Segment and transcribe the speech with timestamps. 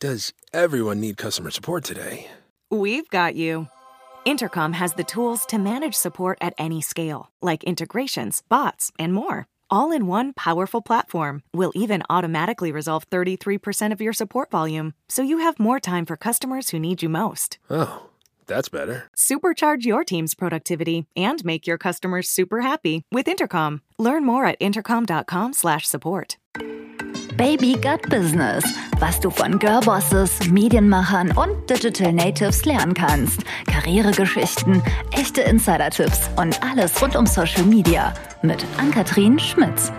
[0.00, 2.30] Does everyone need customer support today?
[2.70, 3.66] We've got you.
[4.24, 9.46] Intercom has the tools to manage support at any scale, like integrations, bots, and more.
[9.70, 15.22] All in one powerful platform will even automatically resolve 33% of your support volume so
[15.22, 17.58] you have more time for customers who need you most.
[17.68, 18.06] Oh,
[18.46, 19.10] that's better.
[19.16, 23.82] Supercharge your team's productivity and make your customers super happy with Intercom.
[23.98, 26.36] Learn more at intercom.com/support.
[27.38, 28.64] Baby Gut Business,
[28.98, 33.42] was du von Girlbosses, Medienmachern und Digital Natives lernen kannst.
[33.66, 39.92] Karrieregeschichten, echte Insider-Tipps und alles rund um Social Media mit Ann-Kathrin Schmitz.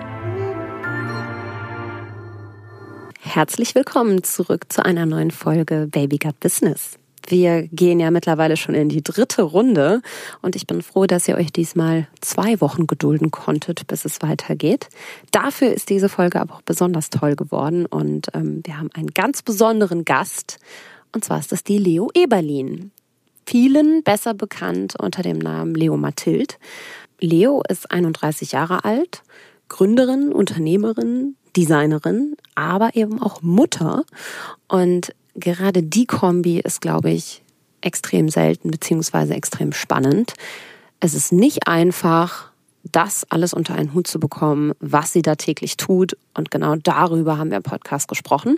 [3.21, 6.98] Herzlich willkommen zurück zu einer neuen Folge Baby Gut Business.
[7.27, 10.01] Wir gehen ja mittlerweile schon in die dritte Runde
[10.41, 14.89] und ich bin froh, dass ihr euch diesmal zwei Wochen gedulden konntet, bis es weitergeht.
[15.31, 19.41] Dafür ist diese Folge aber auch besonders toll geworden und ähm, wir haben einen ganz
[19.41, 20.59] besonderen Gast
[21.13, 22.91] und zwar ist das die Leo Eberlin.
[23.45, 26.59] Vielen besser bekannt unter dem Namen Leo Mathild.
[27.19, 29.23] Leo ist 31 Jahre alt,
[29.69, 34.03] Gründerin, Unternehmerin, Designerin, aber eben auch Mutter.
[34.67, 37.41] Und gerade die Kombi ist, glaube ich,
[37.81, 40.33] extrem selten beziehungsweise extrem spannend.
[40.99, 42.51] Es ist nicht einfach,
[42.83, 46.17] das alles unter einen Hut zu bekommen, was sie da täglich tut.
[46.33, 48.57] Und genau darüber haben wir im Podcast gesprochen.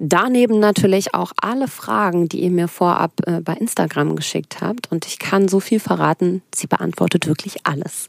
[0.00, 4.92] Daneben natürlich auch alle Fragen, die ihr mir vorab äh, bei Instagram geschickt habt.
[4.92, 8.06] Und ich kann so viel verraten, sie beantwortet wirklich alles.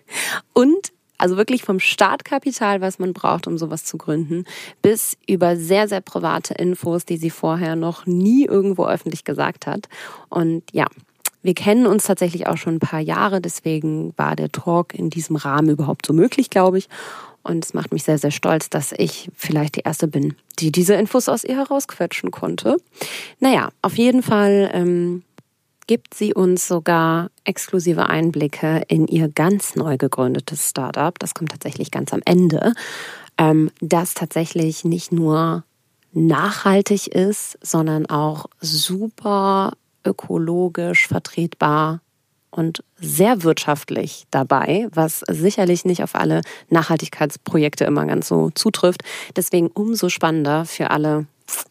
[0.52, 4.44] Und also wirklich vom Startkapital, was man braucht, um sowas zu gründen,
[4.82, 9.88] bis über sehr, sehr private Infos, die sie vorher noch nie irgendwo öffentlich gesagt hat.
[10.30, 10.86] Und ja,
[11.42, 15.36] wir kennen uns tatsächlich auch schon ein paar Jahre, deswegen war der Talk in diesem
[15.36, 16.88] Rahmen überhaupt so möglich, glaube ich.
[17.44, 20.94] Und es macht mich sehr, sehr stolz, dass ich vielleicht die Erste bin, die diese
[20.94, 22.78] Infos aus ihr herausquetschen konnte.
[23.38, 25.22] Naja, auf jeden Fall ähm,
[25.86, 31.18] gibt sie uns sogar exklusive Einblicke in ihr ganz neu gegründetes Startup.
[31.18, 32.72] Das kommt tatsächlich ganz am Ende.
[33.38, 35.64] Ähm, das tatsächlich nicht nur
[36.12, 39.72] nachhaltig ist, sondern auch super
[40.04, 42.00] ökologisch vertretbar
[42.50, 49.02] und sehr wirtschaftlich dabei, was sicherlich nicht auf alle Nachhaltigkeitsprojekte immer ganz so zutrifft.
[49.36, 51.26] Deswegen umso spannender für alle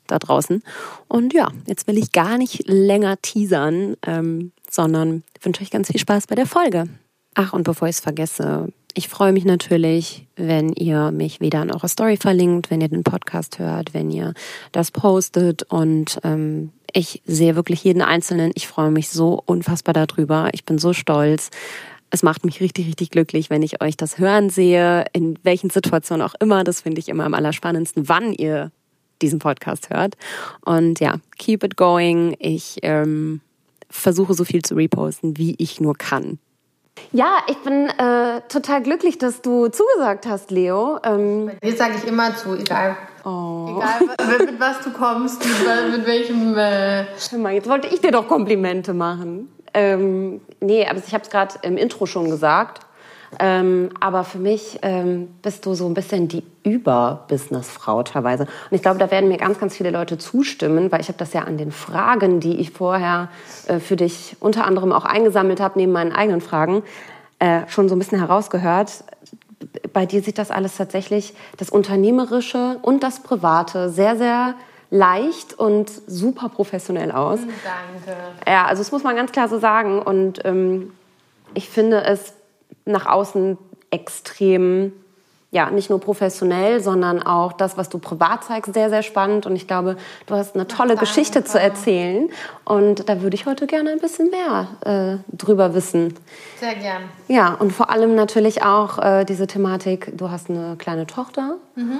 [0.07, 0.63] da draußen.
[1.07, 5.99] Und ja, jetzt will ich gar nicht länger teasern, ähm, sondern wünsche euch ganz viel
[5.99, 6.87] Spaß bei der Folge.
[7.35, 11.71] Ach, und bevor ich es vergesse, ich freue mich natürlich, wenn ihr mich wieder in
[11.71, 14.33] eurer Story verlinkt, wenn ihr den Podcast hört, wenn ihr
[14.71, 18.51] das postet und ähm, ich sehe wirklich jeden Einzelnen.
[18.55, 20.49] Ich freue mich so unfassbar darüber.
[20.51, 21.49] Ich bin so stolz.
[22.09, 26.25] Es macht mich richtig, richtig glücklich, wenn ich euch das hören sehe, in welchen Situationen
[26.25, 26.65] auch immer.
[26.65, 28.71] Das finde ich immer am allerspannendsten, wann ihr
[29.21, 30.15] diesen Podcast hört.
[30.65, 32.35] Und ja, keep it going.
[32.39, 33.41] Ich ähm,
[33.89, 36.39] versuche so viel zu reposten, wie ich nur kann.
[37.11, 40.99] Ja, ich bin äh, total glücklich, dass du zugesagt hast, Leo.
[41.03, 42.95] Ähm, Bei dir sage ich immer zu, egal.
[43.23, 43.77] Oh.
[43.77, 46.57] Egal, mit, was du kommst, mit, mit welchem.
[46.57, 47.05] Äh
[47.37, 49.49] mal, jetzt wollte ich dir doch Komplimente machen.
[49.73, 52.85] Ähm, nee, aber ich habe es gerade im Intro schon gesagt.
[53.39, 58.43] Ähm, aber für mich ähm, bist du so ein bisschen die Über-Business-Frau teilweise.
[58.43, 61.33] Und ich glaube, da werden mir ganz, ganz viele Leute zustimmen, weil ich habe das
[61.33, 63.29] ja an den Fragen, die ich vorher
[63.67, 66.83] äh, für dich unter anderem auch eingesammelt habe, neben meinen eigenen Fragen,
[67.39, 69.03] äh, schon so ein bisschen herausgehört.
[69.93, 74.55] Bei dir sieht das alles tatsächlich, das Unternehmerische und das Private, sehr, sehr
[74.89, 77.39] leicht und super professionell aus.
[77.39, 78.19] Danke.
[78.45, 80.01] Ja, also das muss man ganz klar so sagen.
[80.01, 80.91] Und ähm,
[81.53, 82.33] ich finde es
[82.85, 83.57] nach außen
[83.89, 84.93] extrem,
[85.51, 89.45] ja, nicht nur professionell, sondern auch das, was du privat zeigst, sehr, sehr spannend.
[89.45, 90.95] Und ich glaube, du hast eine tolle.
[90.95, 92.29] Geschichte zu erzählen.
[92.63, 96.13] Und da würde ich heute gerne ein bisschen mehr äh, drüber wissen.
[96.59, 97.03] Sehr gern.
[97.27, 101.99] Ja, und vor allem natürlich auch äh, diese Thematik, du hast eine kleine Tochter mhm.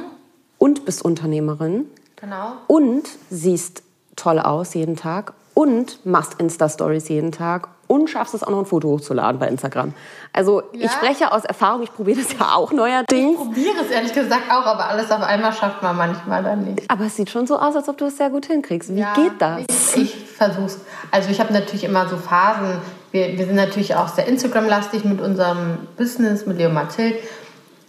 [0.57, 1.87] und bist Unternehmerin.
[2.15, 2.53] Genau.
[2.67, 3.83] Und siehst
[4.15, 8.65] toll aus jeden Tag und machst Insta-Stories jeden Tag und schaffst es auch noch ein
[8.65, 9.93] Foto hochzuladen bei Instagram.
[10.31, 10.85] Also ja.
[10.85, 13.37] ich spreche aus Erfahrung, ich probiere das ja auch neuerdings.
[13.37, 16.89] Ich probiere es ehrlich gesagt auch, aber alles auf einmal schafft man manchmal dann nicht.
[16.89, 18.95] Aber es sieht schon so aus, als ob du es sehr gut hinkriegst.
[18.95, 19.65] Wie ja, geht das?
[19.95, 20.79] Ich, ich versuche
[21.11, 22.77] Also ich habe natürlich immer so Phasen.
[23.11, 27.15] Wir, wir sind natürlich auch sehr Instagram-lastig mit unserem Business, mit Leo Mathild.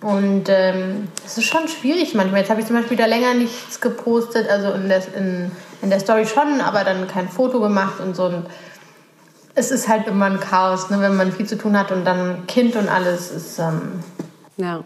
[0.01, 2.41] Und ähm, es ist schon schwierig manchmal.
[2.41, 6.01] Jetzt habe ich zum Beispiel da länger nichts gepostet, also in der, in, in der
[6.01, 8.25] Story schon, aber dann kein Foto gemacht und so.
[8.25, 8.47] Und
[9.55, 12.47] es ist halt immer ein Chaos, ne, wenn man viel zu tun hat und dann
[12.47, 13.59] Kind und alles ist.
[13.59, 14.01] Ähm
[14.57, 14.85] ja.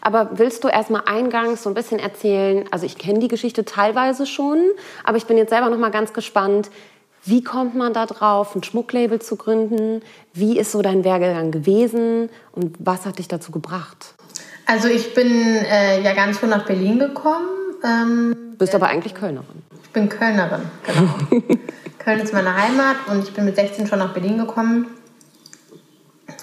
[0.00, 2.66] Aber willst du erstmal eingangs so ein bisschen erzählen?
[2.70, 4.58] Also ich kenne die Geschichte teilweise schon,
[5.04, 6.70] aber ich bin jetzt selber noch mal ganz gespannt.
[7.24, 10.02] Wie kommt man da drauf, ein Schmucklabel zu gründen?
[10.34, 14.14] Wie ist so dein Werdegang gewesen und was hat dich dazu gebracht?
[14.66, 17.48] Also ich bin äh, ja ganz früh nach Berlin gekommen.
[17.84, 19.62] Ähm, Bist aber eigentlich Kölnerin.
[19.82, 21.14] Ich bin Kölnerin, genau.
[22.04, 24.88] Köln ist meine Heimat und ich bin mit 16 schon nach Berlin gekommen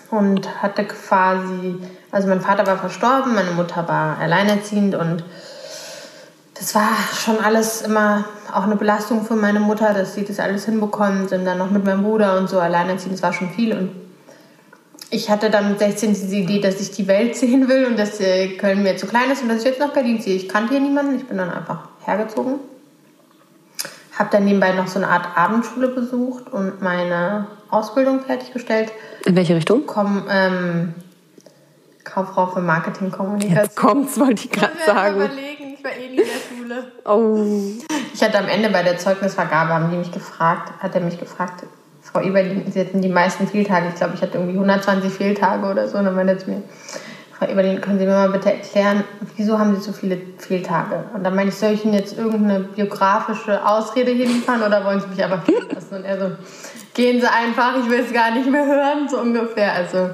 [0.09, 1.75] und hatte quasi,
[2.11, 5.23] also mein Vater war verstorben, meine Mutter war alleinerziehend und
[6.53, 10.65] das war schon alles immer auch eine Belastung für meine Mutter, dass sie das alles
[10.65, 13.91] hinbekommt und dann noch mit meinem Bruder und so alleinerziehend, das war schon viel und
[15.11, 18.21] ich hatte dann mit 16 diese Idee, dass ich die Welt sehen will und dass
[18.21, 20.35] äh, Köln mir zu klein ist und dass ich jetzt nach Berlin ziehe.
[20.35, 22.59] Ich kannte hier niemanden, ich bin dann einfach hergezogen.
[24.19, 28.91] Habe dann nebenbei noch so eine Art Abendschule besucht und meine Ausbildung fertiggestellt.
[29.25, 29.83] In welche Richtung?
[29.85, 30.93] Komm, ähm,
[32.03, 33.63] Kauffrau für Marketingkommunikation.
[33.63, 35.15] Jetzt kommt's, wollte ich gerade sagen.
[35.15, 36.91] überlegen, ich war eh nie in der Schule.
[37.05, 37.85] Oh.
[38.13, 41.63] Ich hatte am Ende bei der Zeugnisvergabe, haben die mich gefragt, hat er mich gefragt,
[42.01, 43.87] Frau Eberlin, Sie hatten die meisten Fehltage.
[43.89, 45.97] Ich glaube, ich hatte irgendwie 120 Fehltage oder so.
[45.97, 46.63] Und dann meinte er zu mir,
[47.39, 49.05] Frau Eberlin, können Sie mir mal bitte erklären,
[49.37, 51.05] wieso haben Sie so viele Fehltage?
[51.13, 54.99] Und dann meinte ich, soll ich Ihnen jetzt irgendeine biografische Ausrede hier liefern oder wollen
[54.99, 55.95] Sie mich einfach gehen lassen?
[55.95, 56.35] Und er so,
[56.93, 59.71] gehen Sie einfach, ich will es gar nicht mehr hören, so ungefähr.
[59.73, 60.09] Also,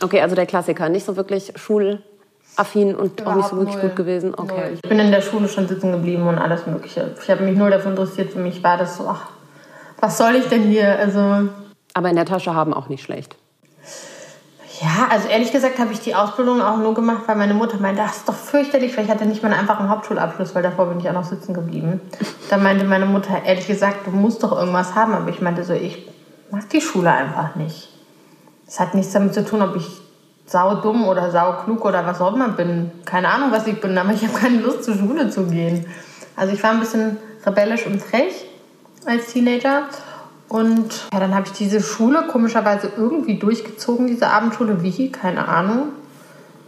[0.00, 3.88] Okay, also der Klassiker, nicht so wirklich schulaffin und auch nicht so wirklich null.
[3.88, 4.32] gut gewesen.
[4.34, 4.54] Okay.
[4.56, 4.78] Null.
[4.82, 7.14] Ich bin in der Schule schon sitzen geblieben und alles Mögliche.
[7.22, 9.26] Ich habe mich nur dafür interessiert, für mich war das so, ach,
[10.00, 10.98] was soll ich denn hier?
[10.98, 11.48] Also,
[11.92, 13.36] Aber in der Tasche haben auch nicht schlecht.
[14.80, 18.02] Ja, also ehrlich gesagt habe ich die Ausbildung auch nur gemacht, weil meine Mutter meinte,
[18.02, 21.00] das ist doch fürchterlich, weil ich hatte nicht mal einen einfachen Hauptschulabschluss, weil davor bin
[21.00, 22.00] ich auch noch sitzen geblieben.
[22.48, 25.14] Da meinte meine Mutter, ehrlich gesagt, du musst doch irgendwas haben.
[25.14, 26.06] Aber ich meinte so, ich
[26.50, 27.88] mag die Schule einfach nicht.
[28.66, 29.86] Es hat nichts damit zu tun, ob ich
[30.46, 32.92] sau dumm oder sau klug oder was auch immer bin.
[33.04, 35.86] Keine Ahnung, was ich bin, aber ich habe keine Lust, zur Schule zu gehen.
[36.36, 38.46] Also ich war ein bisschen rebellisch und frech
[39.06, 39.84] als Teenager.
[40.48, 44.82] Und ja, dann habe ich diese Schule komischerweise irgendwie durchgezogen, diese Abendschule.
[44.82, 45.12] Wie?
[45.12, 45.88] Keine Ahnung.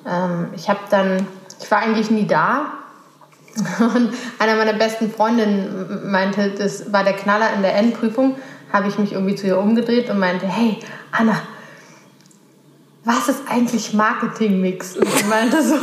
[0.06, 1.26] Ähm, ich habe dann,
[1.60, 2.72] ich war eigentlich nie da.
[3.80, 8.36] Und einer meiner besten Freundinnen meinte, das war der Knaller in der Endprüfung,
[8.72, 10.78] habe ich mich irgendwie zu ihr umgedreht und meinte, hey,
[11.10, 11.40] Anna,
[13.04, 14.96] was ist eigentlich Marketingmix?
[14.96, 15.76] Und sie meinte so,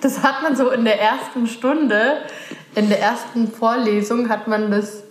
[0.00, 2.22] das hat man so in der ersten Stunde,
[2.74, 5.02] in der ersten Vorlesung hat man das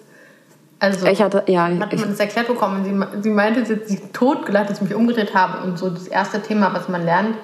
[0.86, 2.84] also Ich hatte- ja, hat ich- man das erklärt bekommen.
[2.84, 6.08] Sie, sie meinte, sie hat sich totgelacht, dass ich mich umgedreht habe und so das
[6.08, 7.36] erste Thema, was man lernt,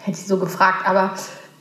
[0.00, 0.86] hätte sie so gefragt.
[0.88, 1.10] Aber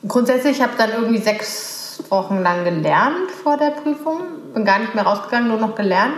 [0.08, 4.22] grundsätzlich habe ich dann irgendwie sechs Wochen lang gelernt vor der Prüfung.
[4.54, 6.14] Bin gar nicht mehr rausgegangen, nur noch gelernt.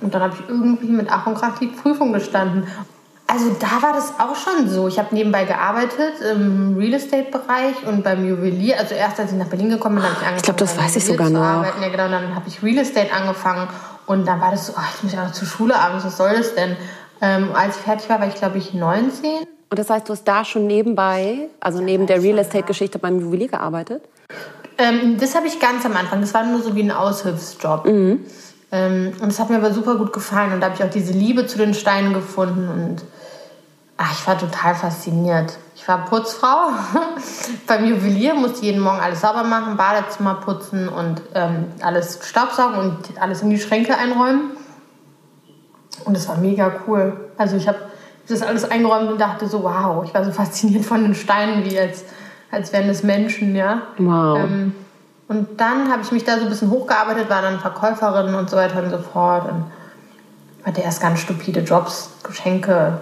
[0.00, 2.66] Und dann habe ich irgendwie mit Ach und Krach die Prüfung gestanden.
[3.30, 4.88] Also da war das auch schon so.
[4.88, 8.78] Ich habe nebenbei gearbeitet im Real Estate Bereich und beim Juwelier.
[8.78, 10.42] Also erst als ich nach Berlin gekommen bin, habe ich angefangen.
[10.42, 11.42] glaub, das beim weiß ich sogar zu noch.
[11.42, 11.82] arbeiten.
[11.82, 12.06] Ja, genau.
[12.06, 13.68] Und dann habe ich Real Estate angefangen
[14.06, 16.06] und dann war das so, ach, ich muss ja noch zur Schule abends.
[16.06, 16.74] Was soll das denn?
[17.20, 19.30] Ähm, als ich fertig war, war ich glaube ich 19.
[19.70, 23.48] Und das heißt, du hast da schon nebenbei, also neben der Real Estate-Geschichte beim Juwelier
[23.48, 24.02] gearbeitet?
[24.78, 26.22] Ähm, das habe ich ganz am Anfang.
[26.22, 27.86] Das war nur so wie ein Aushilfsjob.
[27.86, 30.54] Ähm, und das hat mir aber super gut gefallen.
[30.54, 32.68] Und da habe ich auch diese Liebe zu den Steinen gefunden.
[32.68, 33.02] Und
[33.98, 35.58] ach, ich war total fasziniert.
[35.76, 36.70] Ich war Putzfrau.
[37.66, 43.20] Beim Juwelier musste jeden Morgen alles sauber machen, Badezimmer putzen und ähm, alles staubsaugen und
[43.20, 44.52] alles in die Schränke einräumen.
[46.04, 47.28] Und das war mega cool.
[47.36, 47.78] Also ich habe
[48.28, 51.78] das alles eingeräumt und dachte so, wow, ich war so fasziniert von den Steinen, wie
[51.78, 52.04] als,
[52.50, 53.82] als wären das Menschen, ja.
[53.98, 54.38] Wow.
[54.38, 54.74] Ähm,
[55.26, 58.56] und dann habe ich mich da so ein bisschen hochgearbeitet, war dann Verkäuferin und so
[58.56, 59.50] weiter und so fort.
[59.50, 59.64] Und
[60.64, 63.00] hatte erst ganz stupide Jobs, Geschenke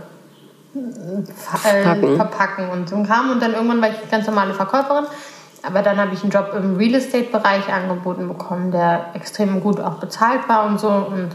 [1.34, 2.16] Verpacken.
[2.16, 3.30] verpacken und so ein Kram.
[3.30, 5.06] Und dann irgendwann war ich ganz normale Verkäuferin.
[5.62, 9.94] Aber dann habe ich einen Job im Real Estate-Bereich angeboten bekommen, der extrem gut auch
[9.94, 10.88] bezahlt war und so.
[10.88, 11.30] Und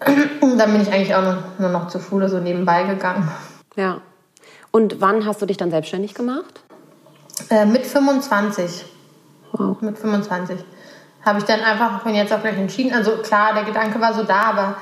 [0.58, 3.30] dann bin ich eigentlich auch nur, nur noch zur Schule so nebenbei gegangen.
[3.76, 4.00] Ja.
[4.70, 6.60] Und wann hast du dich dann selbstständig gemacht?
[7.50, 8.84] Äh, mit 25.
[9.52, 9.80] Wow.
[9.80, 10.58] Mit 25.
[11.24, 12.94] Habe ich dann einfach von jetzt auf gleich entschieden.
[12.94, 14.76] Also klar, der Gedanke war so da, aber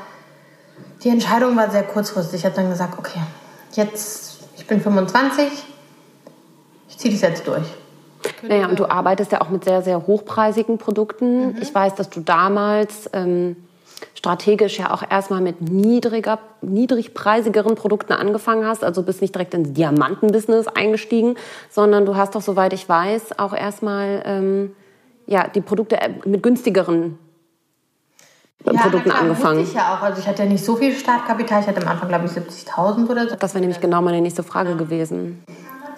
[1.03, 2.41] die Entscheidung war sehr kurzfristig.
[2.41, 3.21] Ich habe dann gesagt, okay,
[3.77, 5.47] jetzt, ich bin 25,
[6.89, 7.67] ich ziehe das jetzt durch.
[8.43, 11.57] Naja, und du arbeitest ja auch mit sehr, sehr hochpreisigen Produkten.
[11.61, 13.57] Ich weiß, dass du damals ähm,
[14.15, 18.85] strategisch ja auch erstmal mit niedriger, niedrigpreisigeren Produkten angefangen hast.
[18.85, 21.37] Also bist nicht direkt ins Diamantenbusiness eingestiegen,
[21.71, 24.73] sondern du hast doch, soweit ich weiß, auch erstmal ähm,
[25.27, 27.19] ja, die Produkte äh, mit günstigeren
[28.65, 29.61] Ja, Produkten klar, angefangen.
[29.61, 30.03] Ich ja auch.
[30.03, 31.61] Also ich hatte ja nicht so viel Startkapital.
[31.61, 33.37] Ich hatte am Anfang, glaube ich, 70.000 oder so.
[33.37, 35.45] Das wäre nämlich genau meine nächste Frage gewesen.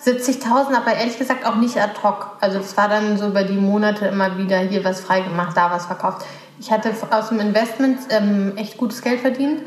[0.05, 2.37] 70.000, aber ehrlich gesagt auch nicht ad hoc.
[2.41, 5.87] Also es war dann so über die Monate immer wieder hier was freigemacht, da was
[5.87, 6.27] verkauft.
[6.59, 9.63] Ich hatte aus dem Investment ähm, echt gutes Geld verdient,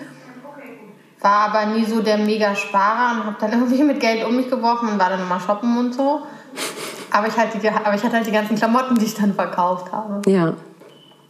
[1.21, 4.89] war aber nie so der Mega-Sparer und habe dann irgendwie mit Geld um mich geworfen
[4.89, 6.21] und war dann immer shoppen und so.
[7.11, 9.91] Aber ich, halt die, aber ich hatte halt die ganzen Klamotten, die ich dann verkauft
[9.91, 10.21] habe.
[10.29, 10.53] Ja.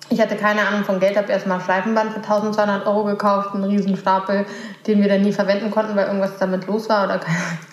[0.09, 3.97] Ich hatte keine Ahnung von Geld, habe erstmal Schleifenband für 1200 Euro gekauft, einen riesen
[3.97, 4.45] Stapel,
[4.85, 7.05] den wir dann nie verwenden konnten, weil irgendwas damit los war.
[7.05, 7.21] Oder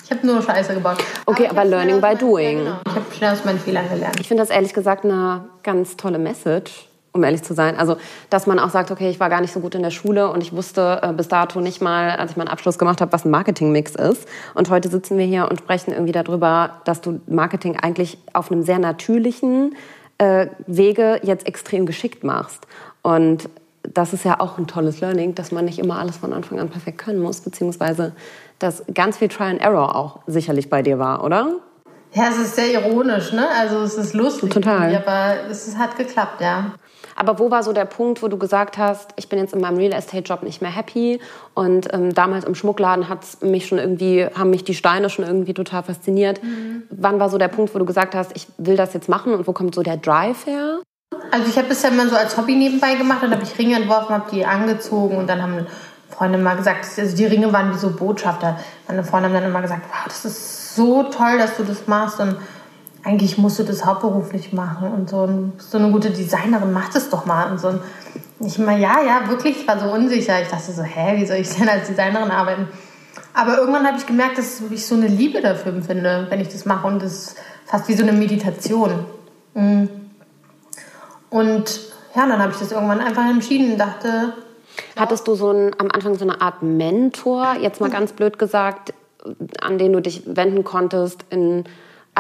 [0.05, 0.99] ich habe nur Scheiße gebaut.
[1.27, 2.59] Okay, aber, aber learning by doing.
[2.59, 2.77] Genau.
[2.87, 4.19] Ich habe schnell aus meinen Fehlern gelernt.
[4.21, 7.77] Ich finde das ehrlich gesagt eine ganz tolle Message um ehrlich zu sein.
[7.77, 7.97] Also,
[8.29, 10.43] dass man auch sagt, okay, ich war gar nicht so gut in der Schule und
[10.43, 13.31] ich wusste äh, bis dato nicht mal, als ich meinen Abschluss gemacht habe, was ein
[13.31, 14.29] Marketingmix ist.
[14.55, 18.63] Und heute sitzen wir hier und sprechen irgendwie darüber, dass du Marketing eigentlich auf einem
[18.63, 19.75] sehr natürlichen
[20.21, 22.67] äh, Wege jetzt extrem geschickt machst.
[23.03, 23.49] Und
[23.83, 26.69] das ist ja auch ein tolles Learning, dass man nicht immer alles von Anfang an
[26.69, 28.13] perfekt können muss, beziehungsweise
[28.59, 31.55] dass ganz viel Try and Error auch sicherlich bei dir war, oder?
[32.13, 33.49] Ja, es ist sehr ironisch, ne?
[33.59, 34.95] Also es ist lustig, Total.
[34.95, 36.75] aber es hat geklappt, ja.
[37.21, 39.77] Aber wo war so der Punkt, wo du gesagt hast, ich bin jetzt in meinem
[39.77, 41.21] Real Estate Job nicht mehr happy
[41.53, 45.53] und ähm, damals im Schmuckladen hat's mich schon irgendwie haben mich die Steine schon irgendwie
[45.53, 46.43] total fasziniert.
[46.43, 46.85] Mhm.
[46.89, 49.47] Wann war so der Punkt, wo du gesagt hast, ich will das jetzt machen und
[49.47, 50.81] wo kommt so der Drive her?
[51.31, 54.15] Also ich habe ja immer so als Hobby nebenbei gemacht, dann habe ich Ringe entworfen,
[54.15, 55.67] habe die angezogen und dann haben
[56.09, 58.59] Freunde mal gesagt, also die Ringe waren wie so Botschafter.
[58.89, 62.19] Meine Freunde haben dann immer gesagt, wow, das ist so toll, dass du das machst
[62.19, 62.39] und
[63.03, 67.09] eigentlich musst du das hauptberuflich machen und so, und so eine gute Designerin macht es
[67.09, 67.79] doch mal und so.
[68.41, 70.41] Ich immer, ja, ja, wirklich, ich war so unsicher.
[70.41, 72.69] Ich dachte so, hä, wie soll ich denn als Designerin arbeiten?
[73.35, 76.65] Aber irgendwann habe ich gemerkt, dass ich so eine Liebe dafür empfinde, wenn ich das
[76.65, 79.07] mache und das ist fast wie so eine Meditation.
[79.55, 79.85] Mm.
[81.31, 81.81] Und
[82.15, 84.35] ja, dann habe ich das irgendwann einfach entschieden und dachte.
[84.97, 88.93] Hattest du so ein, am Anfang so eine Art Mentor, jetzt mal ganz blöd gesagt,
[89.61, 91.65] an den du dich wenden konntest in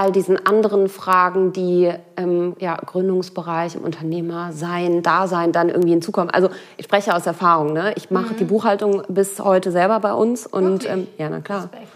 [0.00, 6.30] all diesen anderen Fragen, die im ja, Gründungsbereich, im Unternehmersein, Dasein dann irgendwie hinzukommen.
[6.30, 7.74] Also ich spreche aus Erfahrung.
[7.74, 7.92] Ne?
[7.96, 8.36] Ich mache mhm.
[8.38, 11.64] die Buchhaltung bis heute selber bei uns und ähm, ja, na klar.
[11.64, 11.88] Respekt.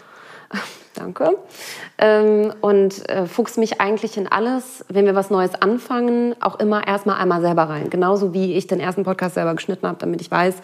[0.94, 1.36] Danke.
[1.98, 6.86] Ähm, und äh, fuchs mich eigentlich in alles, wenn wir was Neues anfangen, auch immer
[6.86, 7.90] erstmal einmal selber rein.
[7.90, 10.54] Genauso wie ich den ersten Podcast selber geschnitten habe, damit ich weiß,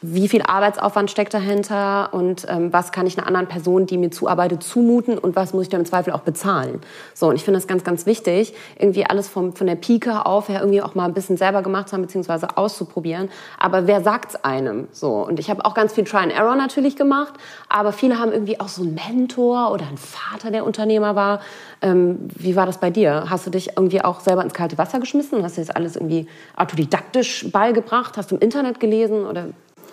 [0.00, 4.10] wie viel Arbeitsaufwand steckt dahinter und ähm, was kann ich einer anderen Person, die mir
[4.10, 6.80] zuarbeitet, zumuten und was muss ich dann im Zweifel auch bezahlen.
[7.14, 10.48] So, und ich finde das ganz, ganz wichtig, irgendwie alles vom, von der Pike auf
[10.48, 13.28] her irgendwie auch mal ein bisschen selber gemacht zu haben, beziehungsweise auszuprobieren.
[13.58, 14.86] Aber wer sagt's einem?
[14.92, 17.34] So, und ich habe auch ganz viel Try and Error natürlich gemacht,
[17.68, 21.40] aber viele haben irgendwie auch so einen Mentor oder einen Vater, der Unternehmer war.
[21.82, 23.24] Ähm, wie war das bei dir?
[23.28, 25.42] Hast du dich irgendwie auch selber ins kalte Wasser geschmissen?
[25.42, 28.16] Hast du das alles irgendwie autodidaktisch beigebracht?
[28.16, 29.46] Hast du im Internet gelesen oder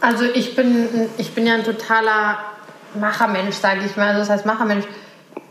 [0.06, 2.38] also ich bin, ich bin ja ein totaler
[2.94, 4.10] Machermensch, sage ich mal.
[4.10, 4.86] Also das heißt Machermensch.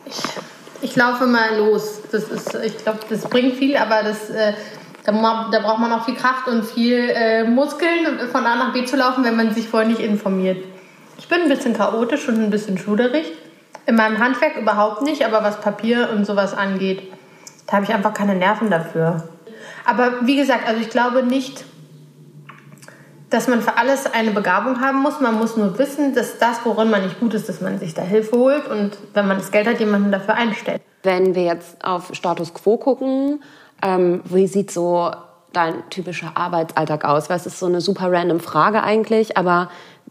[0.06, 2.02] Ich, ich laufe mal los.
[2.12, 4.52] Das ist, ich glaube, das bringt viel, aber das, äh,
[5.04, 8.84] da, da, braucht man auch viel Kraft und viel äh, Muskeln, von A nach B
[8.84, 10.64] zu laufen, wenn man sich vorher nicht informiert.
[11.18, 13.26] Ich bin ein bisschen chaotisch und ein bisschen schuderig.
[13.86, 17.02] In meinem Handwerk überhaupt nicht, aber was Papier und sowas angeht,
[17.66, 19.28] da habe ich einfach keine Nerven dafür.
[19.84, 21.64] Aber wie gesagt, also ich glaube nicht,
[23.30, 25.20] dass man für alles eine Begabung haben muss.
[25.20, 28.02] Man muss nur wissen, dass das, worin man nicht gut ist, dass man sich da
[28.02, 30.82] Hilfe holt und wenn man das Geld hat, jemanden dafür einstellt.
[31.02, 33.42] Wenn wir jetzt auf Status Quo gucken,
[33.82, 35.10] ähm, wie sieht so
[35.52, 37.28] dein typischer Arbeitsalltag aus?
[37.28, 39.70] Weil es ist so eine super random Frage eigentlich, aber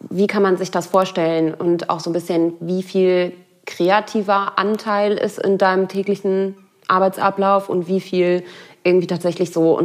[0.09, 3.33] wie kann man sich das vorstellen und auch so ein bisschen, wie viel
[3.65, 6.55] kreativer Anteil ist in deinem täglichen
[6.87, 8.43] Arbeitsablauf und wie viel
[8.83, 9.77] irgendwie tatsächlich so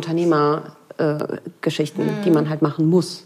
[0.99, 3.25] Unternehmergeschichten, äh, die man halt machen muss?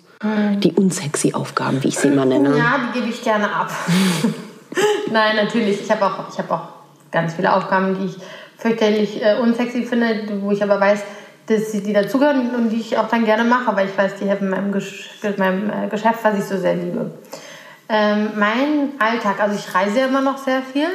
[0.58, 2.56] Die unsexy Aufgaben, wie ich sie immer nenne.
[2.56, 3.72] Ja, die gebe ich gerne ab.
[5.10, 5.82] Nein, natürlich.
[5.82, 6.68] Ich habe auch, hab auch
[7.10, 8.16] ganz viele Aufgaben, die ich
[8.56, 11.02] fürchterlich äh, unsexy finde, wo ich aber weiß,
[11.46, 14.26] dass sie die dazugehören und die ich auch dann gerne mache, weil ich weiß, die
[14.26, 17.10] helfen meinem, Gesch meinem äh, Geschäft, was ich so sehr liebe.
[17.88, 20.86] Ähm, mein Alltag, also ich reise ja immer noch sehr viel.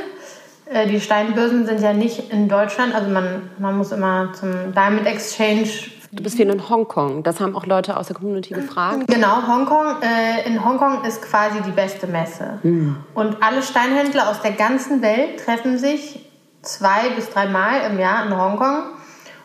[0.72, 5.06] Äh, die Steinbörsen sind ja nicht in Deutschland, also man, man muss immer zum Diamond
[5.06, 5.68] Exchange
[6.12, 7.24] Du bist viel in Hongkong.
[7.24, 9.08] Das haben auch Leute aus der Community gefragt.
[9.08, 10.02] Genau, Hongkong.
[10.02, 12.60] Äh, in Hongkong ist quasi die beste Messe.
[12.64, 12.98] Mhm.
[13.14, 16.26] Und alle Steinhändler aus der ganzen Welt treffen sich
[16.62, 18.84] zwei bis dreimal im Jahr in Hongkong.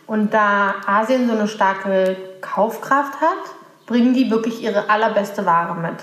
[0.07, 3.39] Und da Asien so eine starke Kaufkraft hat,
[3.87, 5.97] bringen die wirklich ihre allerbeste Ware mit.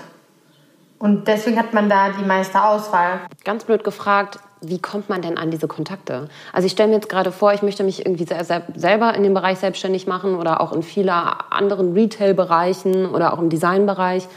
[0.98, 3.20] Und deswegen hat man da die meiste Auswahl.
[3.44, 6.28] Ganz blöd gefragt, wie kommt man denn an diese Kontakte?
[6.52, 8.26] Also ich stelle mir jetzt gerade vor, ich möchte mich irgendwie
[8.74, 13.48] selber in dem Bereich selbstständig machen oder auch in vielen anderen Retail-Bereichen oder auch im
[13.48, 14.28] Designbereich.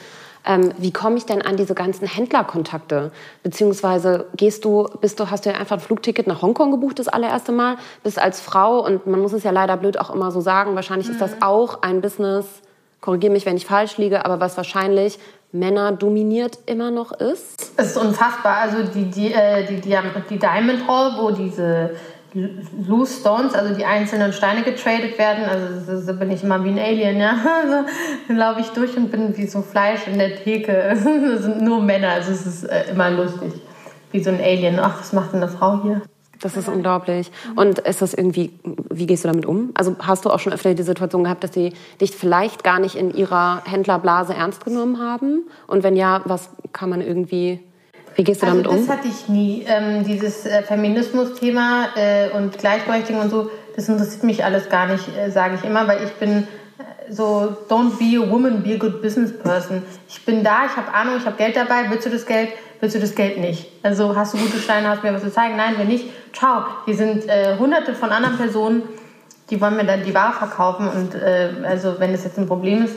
[0.46, 3.12] ähm, wie komme ich denn an diese ganzen Händlerkontakte?
[3.44, 7.08] Beziehungsweise gehst du, bist du, hast du ja einfach ein Flugticket nach Hongkong gebucht das
[7.08, 10.42] allererste Mal, bist als Frau und man muss es ja leider blöd auch immer so
[10.42, 11.14] sagen, wahrscheinlich mhm.
[11.14, 11.44] ist das mhm.
[11.44, 12.46] auch ein Business,
[13.00, 15.20] korrigiere mich, wenn ich falsch liege, aber was wahrscheinlich
[15.54, 17.74] Männer dominiert immer noch ist.
[17.78, 18.58] Es ist unfassbar.
[18.58, 19.96] Also die, die, äh, die, die,
[20.30, 21.92] die Diamond Hall, wo diese
[22.34, 25.46] Loose Stones, also die einzelnen Steine getradet werden.
[25.46, 27.38] Also so bin ich immer wie ein Alien, ja.
[27.64, 27.88] Also,
[28.28, 30.98] dann laufe ich durch und bin wie so Fleisch in der Theke.
[31.32, 33.54] Das sind nur Männer, also es ist äh, immer lustig.
[34.12, 34.80] Wie so ein Alien.
[34.80, 36.02] Ach, was macht denn eine Frau hier?
[36.44, 37.32] Das ist unglaublich.
[37.56, 38.52] Und ist das irgendwie,
[38.90, 39.72] wie gehst du damit um?
[39.76, 42.96] Also hast du auch schon öfter die Situation gehabt, dass sie dich vielleicht gar nicht
[42.96, 45.48] in ihrer Händlerblase ernst genommen haben?
[45.68, 47.60] Und wenn ja, was kann man irgendwie
[48.16, 48.86] wie gehst du also damit um?
[48.86, 49.66] Das hatte ich nie.
[49.68, 55.08] Ähm, dieses äh, Feminismus-Thema äh, und Gleichberechtigung und so, das interessiert mich alles gar nicht,
[55.18, 56.48] äh, sage ich immer, weil ich bin
[57.10, 59.84] so, don't be a woman, be a good business person.
[60.08, 62.96] Ich bin da, ich habe Ahnung, ich habe Geld dabei, willst du das Geld, willst
[62.96, 63.68] du das Geld nicht?
[63.84, 65.56] Also hast du gute Steine, hast mir was zu zeigen?
[65.56, 66.66] Nein, wenn nicht, ciao.
[66.86, 68.84] Hier sind äh, hunderte von anderen Personen,
[69.50, 72.86] die wollen mir dann die Ware verkaufen und äh, also wenn das jetzt ein Problem
[72.86, 72.96] ist,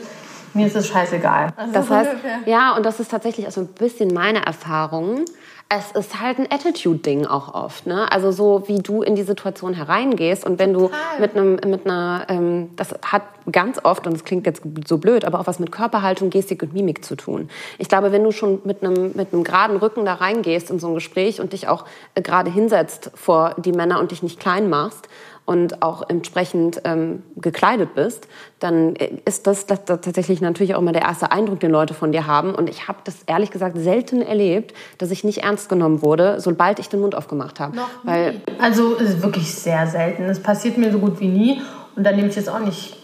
[0.53, 1.53] mir ist es scheißegal.
[1.55, 2.11] Also das heißt,
[2.45, 5.25] ja, und das ist tatsächlich auch so ein bisschen meine Erfahrung.
[5.69, 7.87] Es ist halt ein Attitude-Ding auch oft.
[7.87, 8.09] Ne?
[8.09, 10.97] Also so, wie du in die Situation hereingehst und wenn Total.
[11.17, 14.97] du mit einem, mit einer, ähm, das hat ganz oft, und es klingt jetzt so
[14.97, 17.49] blöd, aber auch was mit Körperhaltung, Gestik und Mimik zu tun.
[17.79, 20.87] Ich glaube, wenn du schon mit einem, mit einem geraden Rücken da reingehst in so
[20.87, 21.83] ein Gespräch und dich auch
[22.15, 25.09] äh, gerade hinsetzt vor die Männer und dich nicht klein machst
[25.47, 28.27] und auch entsprechend ähm, gekleidet bist,
[28.59, 32.11] dann ist das, das, das, tatsächlich natürlich auch immer der erste Eindruck, den Leute von
[32.11, 32.53] dir haben.
[32.53, 36.79] Und ich habe das ehrlich gesagt selten erlebt, dass ich nicht ernst genommen wurde, sobald
[36.79, 37.77] ich den Mund aufgemacht habe.
[37.77, 38.41] Noch Weil, nie.
[38.59, 40.23] Also es ist wirklich sehr selten.
[40.23, 41.61] Es passiert mir so gut wie nie.
[41.95, 42.97] Und da nehme ich jetzt auch nicht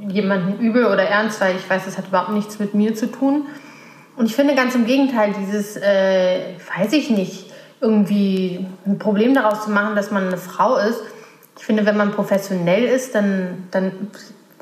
[0.00, 3.44] jemanden übel oder ernst, weil ich weiß, das hat überhaupt nichts mit mir zu tun.
[4.16, 9.64] Und ich finde ganz im Gegenteil, dieses, äh, weiß ich nicht, irgendwie ein Problem daraus
[9.64, 11.02] zu machen, dass man eine Frau ist,
[11.56, 14.10] ich finde, wenn man professionell ist, dann, dann,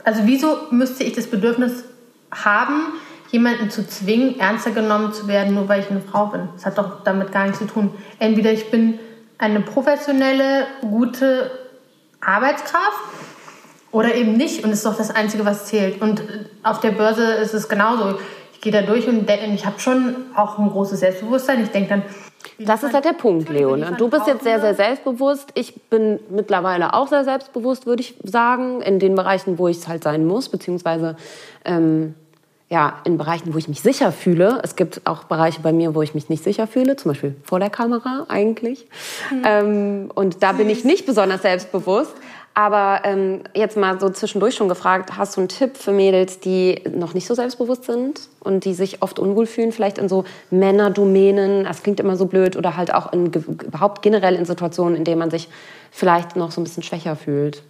[0.05, 1.85] also wieso müsste ich das Bedürfnis
[2.31, 2.95] haben,
[3.31, 6.49] jemanden zu zwingen, ernster genommen zu werden, nur weil ich eine Frau bin?
[6.55, 7.95] Das hat doch damit gar nichts zu tun.
[8.19, 8.99] Entweder ich bin
[9.39, 11.51] eine professionelle, gute
[12.21, 13.01] Arbeitskraft
[13.91, 14.65] oder eben nicht.
[14.65, 16.01] Und das ist doch das Einzige, was zählt.
[16.01, 16.23] Und
[16.63, 18.19] auf der Börse ist es genauso.
[18.53, 21.63] Ich gehe da durch und ich habe schon auch ein großes Selbstbewusstsein.
[21.63, 22.03] Ich denke dann,
[22.59, 23.77] das ist halt der Punkt, Leo.
[23.77, 23.95] Ne?
[23.99, 25.51] Du bist jetzt sehr, sehr selbstbewusst.
[25.55, 29.89] Ich bin mittlerweile auch sehr selbstbewusst, würde ich sagen, in den Bereichen, wo ich es
[29.89, 31.17] halt sein muss, beziehungsweise
[31.65, 32.15] ähm,
[32.73, 34.61] ja, in Bereichen, wo ich mich sicher fühle.
[34.63, 37.61] Es gibt auch Bereiche bei mir, wo ich mich nicht sicher fühle, zum Beispiel vor
[37.61, 38.87] der Kamera eigentlich.
[39.31, 39.43] Mhm.
[39.45, 42.15] Ähm, und da bin ich nicht besonders selbstbewusst.
[42.55, 46.83] Aber ähm, jetzt mal so zwischendurch schon gefragt, hast du einen Tipp für Mädels, die
[46.95, 51.65] noch nicht so selbstbewusst sind und die sich oft unwohl fühlen, vielleicht in so Männerdomänen,
[51.65, 55.19] das klingt immer so blöd, oder halt auch in, überhaupt generell in Situationen, in denen
[55.19, 55.49] man sich
[55.91, 57.63] vielleicht noch so ein bisschen schwächer fühlt?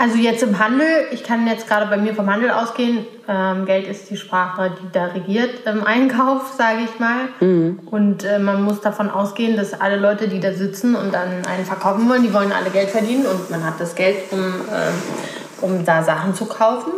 [0.00, 3.04] Also jetzt im Handel, ich kann jetzt gerade bei mir vom Handel ausgehen.
[3.28, 7.28] Ähm, Geld ist die Sprache, die da regiert im Einkauf, sage ich mal.
[7.40, 7.80] Mhm.
[7.90, 11.64] Und äh, man muss davon ausgehen, dass alle Leute, die da sitzen und dann einen
[11.64, 15.84] verkaufen wollen, die wollen alle Geld verdienen und man hat das Geld, um, äh, um
[15.84, 16.92] da Sachen zu kaufen.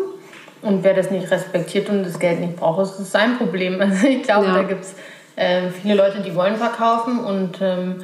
[0.61, 3.81] Und wer das nicht respektiert und das Geld nicht braucht, ist das sein Problem.
[3.81, 4.57] Also ich glaube, ja.
[4.57, 4.95] da gibt es
[5.37, 8.03] äh, viele Leute, die wollen verkaufen und ähm,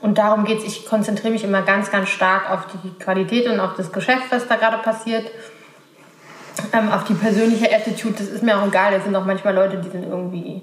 [0.00, 0.64] und darum geht es.
[0.64, 4.46] Ich konzentriere mich immer ganz, ganz stark auf die Qualität und auf das Geschäft, was
[4.46, 5.30] da gerade passiert.
[6.72, 8.92] Ähm, auf die persönliche Attitude, das ist mir auch egal.
[8.92, 10.62] Da sind auch manchmal Leute, die sind irgendwie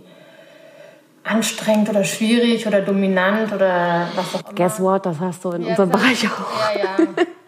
[1.23, 4.55] anstrengend oder schwierig oder dominant oder was auch immer.
[4.55, 6.75] Guess what, das hast du in ja, unserem Bereich auch.
[6.75, 6.95] Ja, ja,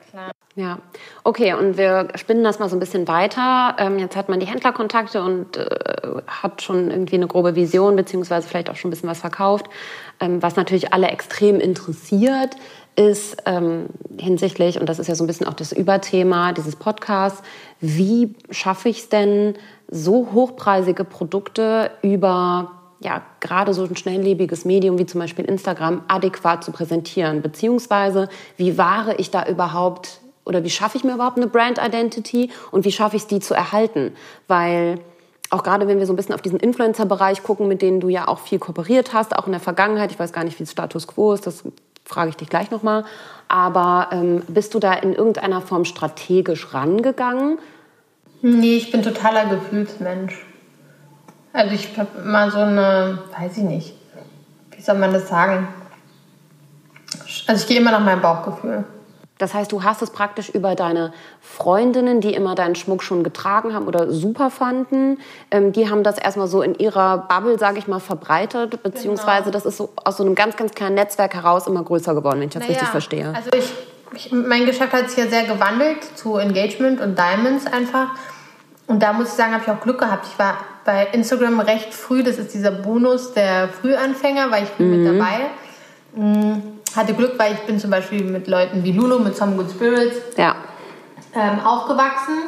[0.09, 0.31] klar.
[0.55, 0.79] Ja,
[1.23, 3.75] okay, und wir spinnen das mal so ein bisschen weiter.
[3.77, 5.67] Ähm, jetzt hat man die Händlerkontakte und äh,
[6.25, 9.67] hat schon irgendwie eine grobe Vision, beziehungsweise vielleicht auch schon ein bisschen was verkauft.
[10.19, 12.55] Ähm, was natürlich alle extrem interessiert,
[12.95, 13.85] ist ähm,
[14.19, 17.43] hinsichtlich, und das ist ja so ein bisschen auch das Überthema dieses Podcasts,
[17.79, 19.53] wie schaffe ich es denn,
[19.89, 26.63] so hochpreisige Produkte über ja, gerade so ein schnelllebiges Medium wie zum Beispiel Instagram adäquat
[26.63, 27.43] zu präsentieren?
[27.43, 28.27] Beziehungsweise,
[28.57, 32.85] wie wahre ich da überhaupt oder wie schaffe ich mir überhaupt eine Brand Identity und
[32.85, 34.13] wie schaffe ich es, die zu erhalten?
[34.47, 34.99] Weil
[35.49, 38.27] auch gerade wenn wir so ein bisschen auf diesen Influencer-Bereich gucken, mit denen du ja
[38.27, 41.07] auch viel kooperiert hast, auch in der Vergangenheit, ich weiß gar nicht, wie es Status
[41.07, 41.63] quo ist, das
[42.05, 43.05] frage ich dich gleich nochmal,
[43.47, 47.59] aber ähm, bist du da in irgendeiner Form strategisch rangegangen?
[48.41, 50.45] Nee, ich bin totaler Gefühlsmensch.
[51.53, 53.93] Also ich habe immer so eine, weiß ich nicht,
[54.75, 55.67] wie soll man das sagen?
[57.47, 58.85] Also ich gehe immer nach meinem Bauchgefühl.
[59.37, 63.73] Das heißt, du hast es praktisch über deine Freundinnen, die immer deinen Schmuck schon getragen
[63.73, 65.19] haben oder super fanden,
[65.51, 69.53] ähm, die haben das erstmal so in ihrer Bubble, sage ich mal, verbreitet, beziehungsweise genau.
[69.53, 72.47] das ist so aus so einem ganz, ganz kleinen Netzwerk heraus immer größer geworden, wenn
[72.47, 73.33] ich das naja, richtig verstehe.
[73.35, 73.73] Also ich,
[74.13, 78.09] ich, mein Geschäft hat sich ja sehr gewandelt zu Engagement und Diamonds einfach.
[78.87, 80.27] Und da muss ich sagen, habe ich auch Glück gehabt.
[80.31, 84.83] Ich war bei Instagram recht früh, das ist dieser Bonus der Frühanfänger, war ich früh
[84.83, 85.03] mhm.
[85.03, 85.49] mit dabei.
[86.17, 89.71] Mhm hatte Glück, weil ich bin zum Beispiel mit Leuten wie Lulu, mit Some Good
[89.71, 90.55] Spirits ja.
[91.33, 92.39] ähm, aufgewachsen.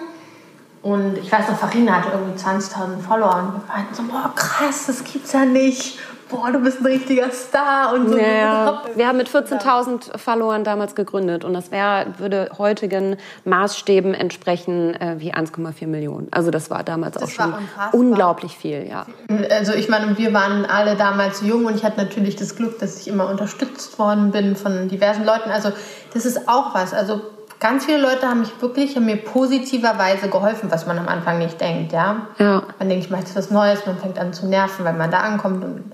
[0.81, 4.85] Und ich weiß noch, Farina hatte irgendwie 20.000 Follower und wir meinten so, boah, krass,
[4.87, 5.99] das gibt's ja nicht
[6.29, 8.17] boah, du bist ein richtiger Star und so.
[8.17, 14.95] Ja, wir haben mit 14.000 Followern damals gegründet und das wär, würde heutigen Maßstäben entsprechen
[14.99, 16.27] äh, wie 1,4 Millionen.
[16.31, 17.53] Also das war damals das auch schon
[17.91, 19.05] unglaublich viel, ja.
[19.49, 23.01] Also ich meine, wir waren alle damals jung und ich hatte natürlich das Glück, dass
[23.01, 25.49] ich immer unterstützt worden bin von diversen Leuten.
[25.49, 25.71] Also
[26.13, 26.93] das ist auch was.
[26.93, 27.21] Also
[27.59, 31.59] ganz viele Leute haben mich wirklich, haben mir positiverweise geholfen, was man am Anfang nicht
[31.59, 32.27] denkt, ja.
[32.37, 32.63] ja.
[32.79, 35.19] Man denkt, ich mache jetzt was Neues, man fängt an zu nerven, weil man da
[35.19, 35.91] ankommt und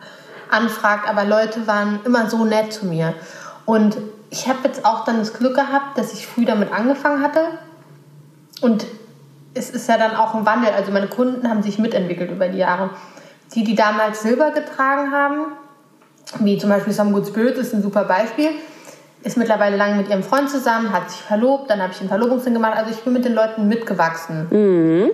[0.56, 3.14] anfragt, aber Leute waren immer so nett zu mir.
[3.66, 3.98] Und
[4.30, 7.42] ich habe jetzt auch dann das Glück gehabt, dass ich früh damit angefangen hatte.
[8.62, 8.86] Und
[9.54, 10.72] es ist ja dann auch ein Wandel.
[10.72, 12.90] Also meine Kunden haben sich mitentwickelt über die Jahre.
[13.54, 15.54] Die, die damals Silber getragen haben,
[16.40, 18.50] wie zum Beispiel Some Good Spirit, ist ein super Beispiel,
[19.24, 22.54] ist mittlerweile lange mit ihrem Freund zusammen, hat sich verlobt, dann habe ich einen Verlobungsring
[22.54, 22.76] gemacht.
[22.76, 24.48] Also ich bin mit den Leuten mitgewachsen.
[24.50, 25.12] Mhm.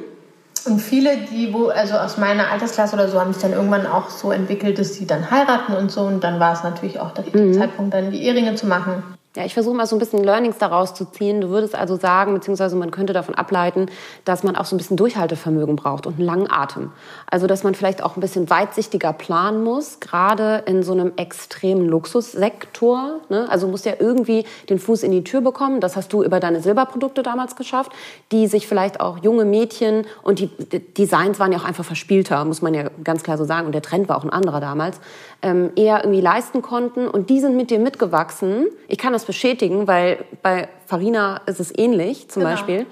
[0.65, 4.09] Und viele, die wo, also aus meiner Altersklasse oder so, haben sich dann irgendwann auch
[4.09, 6.01] so entwickelt, dass sie dann heiraten und so.
[6.01, 7.53] Und dann war es natürlich auch der richtige mhm.
[7.53, 9.03] Zeitpunkt, dann die Ehringe zu machen.
[9.33, 11.39] Ja, ich versuche mal so ein bisschen Learnings daraus zu ziehen.
[11.39, 13.85] Du würdest also sagen, beziehungsweise man könnte davon ableiten,
[14.25, 16.91] dass man auch so ein bisschen Durchhaltevermögen braucht und einen langen Atem.
[17.27, 21.87] Also, dass man vielleicht auch ein bisschen weitsichtiger planen muss, gerade in so einem extremen
[21.87, 23.21] Luxussektor.
[23.29, 23.47] Ne?
[23.49, 25.79] Also, du musst ja irgendwie den Fuß in die Tür bekommen.
[25.79, 27.93] Das hast du über deine Silberprodukte damals geschafft,
[28.33, 30.49] die sich vielleicht auch junge Mädchen und die
[30.97, 33.65] Designs waren ja auch einfach verspielter, muss man ja ganz klar so sagen.
[33.65, 34.99] Und der Trend war auch ein anderer damals,
[35.41, 37.07] ähm, eher irgendwie leisten konnten.
[37.07, 38.67] Und die sind mit dir mitgewachsen.
[38.87, 42.53] Ich kann das bestätigen, weil bei Farina ist es ähnlich zum genau.
[42.53, 42.85] Beispiel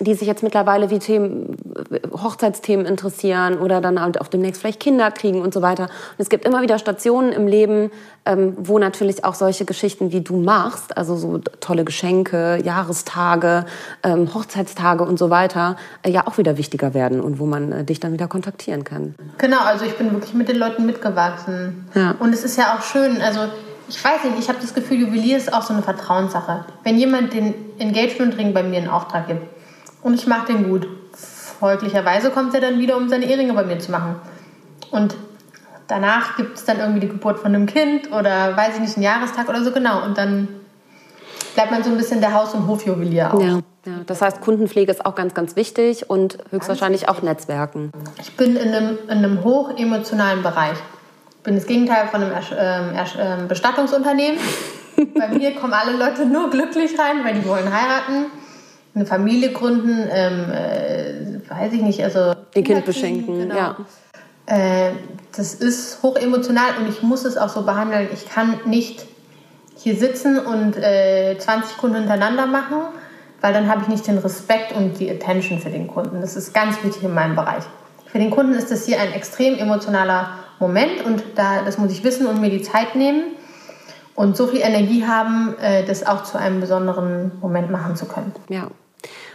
[0.00, 1.56] die sich jetzt mittlerweile wie Themen,
[2.12, 5.84] Hochzeitsthemen interessieren oder dann halt auch demnächst vielleicht Kinder kriegen und so weiter.
[5.84, 7.90] Und es gibt immer wieder Stationen im Leben,
[8.26, 13.64] ähm, wo natürlich auch solche Geschichten wie du machst, also so tolle Geschenke, Jahrestage,
[14.02, 17.84] ähm, Hochzeitstage und so weiter, äh, ja auch wieder wichtiger werden und wo man äh,
[17.84, 19.14] dich dann wieder kontaktieren kann.
[19.38, 21.88] Genau, also ich bin wirklich mit den Leuten mitgewachsen.
[21.94, 22.14] Ja.
[22.18, 23.40] Und es ist ja auch schön, also
[23.88, 26.64] ich weiß nicht, ich habe das Gefühl, Juwelier ist auch so eine Vertrauenssache.
[26.84, 29.46] Wenn jemand den Engagement-Ring bei mir in Auftrag gibt
[30.02, 30.86] und ich mache den gut,
[31.58, 34.16] folglicherweise kommt er dann wieder, um seine Ehringe bei mir zu machen.
[34.90, 35.16] Und
[35.86, 39.04] danach gibt es dann irgendwie die Geburt von einem Kind oder weiß ich nicht, einen
[39.04, 40.04] Jahrestag oder so genau.
[40.04, 40.48] Und dann
[41.54, 43.40] bleibt man so ein bisschen der Haus- und Hofjuwelier auch.
[43.40, 43.60] Ja.
[43.86, 47.90] Ja, das heißt, Kundenpflege ist auch ganz, ganz wichtig und höchstwahrscheinlich auch Netzwerken.
[48.20, 50.76] Ich bin in einem, in einem hochemotionalen Bereich
[51.48, 54.38] bin das Gegenteil von einem ähm, ähm, Bestattungsunternehmen.
[55.14, 58.26] Bei mir kommen alle Leute nur glücklich rein, weil die wollen heiraten,
[58.94, 63.54] eine Familie gründen, ähm, äh, weiß ich nicht, also ihr Kind beschenken, genau.
[63.54, 63.76] ja.
[64.44, 64.90] Äh,
[65.34, 68.08] das ist hochemotional und ich muss es auch so behandeln.
[68.12, 69.06] Ich kann nicht
[69.74, 72.76] hier sitzen und äh, 20 Kunden hintereinander machen,
[73.40, 76.20] weil dann habe ich nicht den Respekt und die Attention für den Kunden.
[76.20, 77.64] Das ist ganz wichtig in meinem Bereich.
[78.04, 82.04] Für den Kunden ist das hier ein extrem emotionaler Moment und da, das muss ich
[82.04, 83.22] wissen und mir die Zeit nehmen
[84.14, 88.32] und so viel Energie haben, äh, das auch zu einem besonderen Moment machen zu können.
[88.48, 88.68] Ja.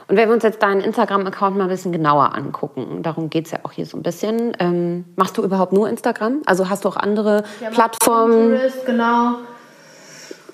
[0.08, 3.52] Und wenn wir uns jetzt deinen Instagram-Account mal ein bisschen genauer angucken, darum geht es
[3.52, 4.52] ja auch hier so ein bisschen.
[4.60, 6.42] Ähm, machst du überhaupt nur Instagram?
[6.46, 8.50] Also hast du auch andere ja, Plattformen?
[8.50, 9.36] Pinterest, genau.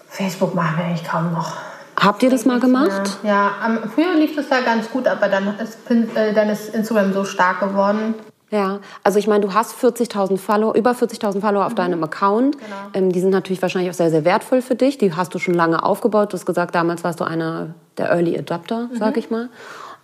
[0.08, 1.54] Facebook machen wir eigentlich kaum noch.
[2.00, 3.18] Habt ihr das mal gemacht?
[3.24, 7.14] Ja, ja früher lief das da ganz gut, aber dann ist, äh, dann ist Instagram
[7.14, 8.14] so stark geworden.
[8.52, 11.78] Ja, also ich meine, du hast 40.000 Follower, über 40.000 Follower auf mhm.
[11.78, 12.58] deinem Account.
[12.58, 12.76] Genau.
[12.94, 14.98] Ähm, die sind natürlich wahrscheinlich auch sehr, sehr wertvoll für dich.
[14.98, 16.34] Die hast du schon lange aufgebaut.
[16.34, 18.98] Du hast gesagt, damals warst du einer der Early Adapter, mhm.
[18.98, 19.50] sag ich mal.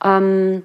[0.04, 0.62] Ähm,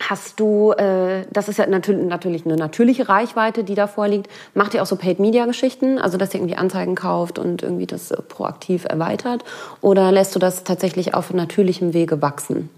[0.00, 4.28] hast du, äh, das ist ja natürlich, natürlich eine natürliche Reichweite, die da vorliegt.
[4.54, 5.98] Macht ihr auch so Paid-Media-Geschichten?
[5.98, 9.44] Also, dass ihr irgendwie Anzeigen kauft und irgendwie das äh, proaktiv erweitert?
[9.82, 12.70] Oder lässt du das tatsächlich auf natürlichem Wege wachsen?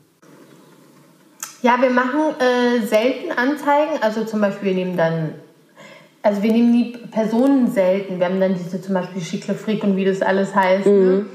[1.66, 4.00] Ja, wir machen äh, selten Anzeigen.
[4.00, 5.34] Also zum Beispiel, wir nehmen dann,
[6.22, 8.20] also wir nehmen die Personen selten.
[8.20, 10.86] Wir haben dann diese zum Beispiel Schickle Freak und wie das alles heißt.
[10.86, 10.92] Ne?
[10.92, 11.16] Mhm.
[11.16, 11.26] Ne?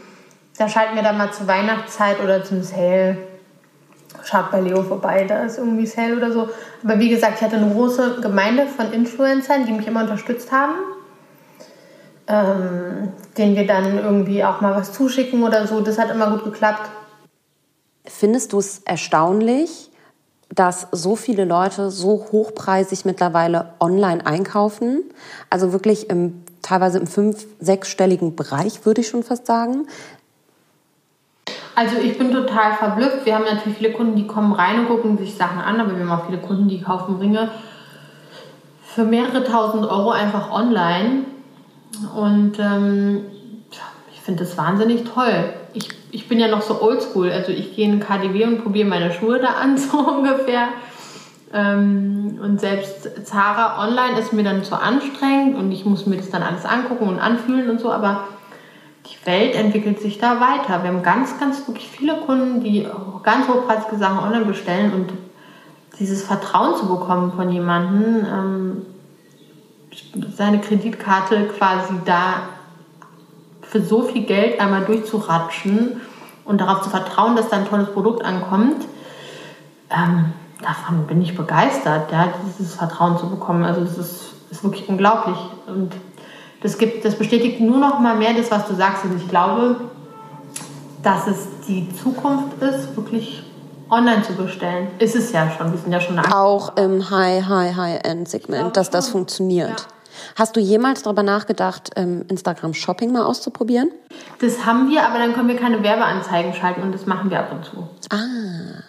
[0.57, 3.17] Da schalten wir dann mal zur Weihnachtszeit oder zum Sale.
[4.23, 6.47] Schaut bei Leo vorbei, da ist irgendwie Sale oder so.
[6.81, 10.75] Aber wie gesagt, ich hatte eine große Gemeinde von Influencern, die mich immer unterstützt haben.
[12.27, 15.81] ähm, denen wir dann irgendwie auch mal was zuschicken oder so.
[15.81, 16.89] Das hat immer gut geklappt.
[18.05, 19.90] Findest du es erstaunlich,
[20.53, 25.03] dass so viele Leute so hochpreisig mittlerweile online einkaufen?
[25.49, 29.87] Also wirklich im, teilweise im fünf-, sechsstelligen Bereich, würde ich schon fast sagen.
[31.73, 33.25] Also ich bin total verblüfft.
[33.25, 36.05] Wir haben natürlich viele Kunden, die kommen rein und gucken sich Sachen an, aber wir
[36.05, 37.49] haben auch viele Kunden, die kaufen Ringe
[38.83, 41.23] für mehrere tausend Euro einfach online.
[42.15, 43.25] Und ähm,
[44.13, 45.53] ich finde das wahnsinnig toll.
[46.11, 47.31] Ich, bin ja noch so oldschool.
[47.31, 50.69] Also ich gehe in KDW und probiere meine Schuhe da an, so ungefähr.
[51.53, 56.29] Ähm, und selbst Zara online ist mir dann zu anstrengend und ich muss mir das
[56.29, 57.91] dann alles angucken und anfühlen und so.
[57.91, 58.25] Aber
[59.05, 60.83] die Welt entwickelt sich da weiter.
[60.83, 62.87] Wir haben ganz, ganz wirklich viele Kunden, die
[63.23, 65.13] ganz hochpreisige Sachen online bestellen und
[65.99, 68.85] dieses Vertrauen zu bekommen von jemandem, ähm,
[70.35, 72.43] seine Kreditkarte quasi da
[73.71, 76.01] für so viel Geld einmal durchzuratschen
[76.43, 78.85] und darauf zu vertrauen, dass da ein tolles Produkt ankommt,
[79.89, 83.63] ähm, davon bin ich begeistert, ja, dieses Vertrauen zu bekommen.
[83.63, 85.37] Also das ist, ist wirklich unglaublich.
[85.67, 85.93] Und
[86.61, 89.05] das, gibt, das bestätigt nur noch mal mehr das, was du sagst.
[89.05, 89.77] Und ich glaube,
[91.01, 93.41] dass es die Zukunft ist, wirklich
[93.89, 94.89] online zu bestellen.
[94.99, 95.71] Ist es ja schon.
[95.71, 99.69] Wir sind ja schon Auch im High, High, High-End-Segment, dass das funktioniert.
[99.69, 100.00] Ja.
[100.35, 103.91] Hast du jemals darüber nachgedacht, ähm, Instagram Shopping mal auszuprobieren?
[104.39, 107.51] Das haben wir, aber dann können wir keine Werbeanzeigen schalten und das machen wir ab
[107.51, 107.87] und zu.
[108.09, 108.81] Ah.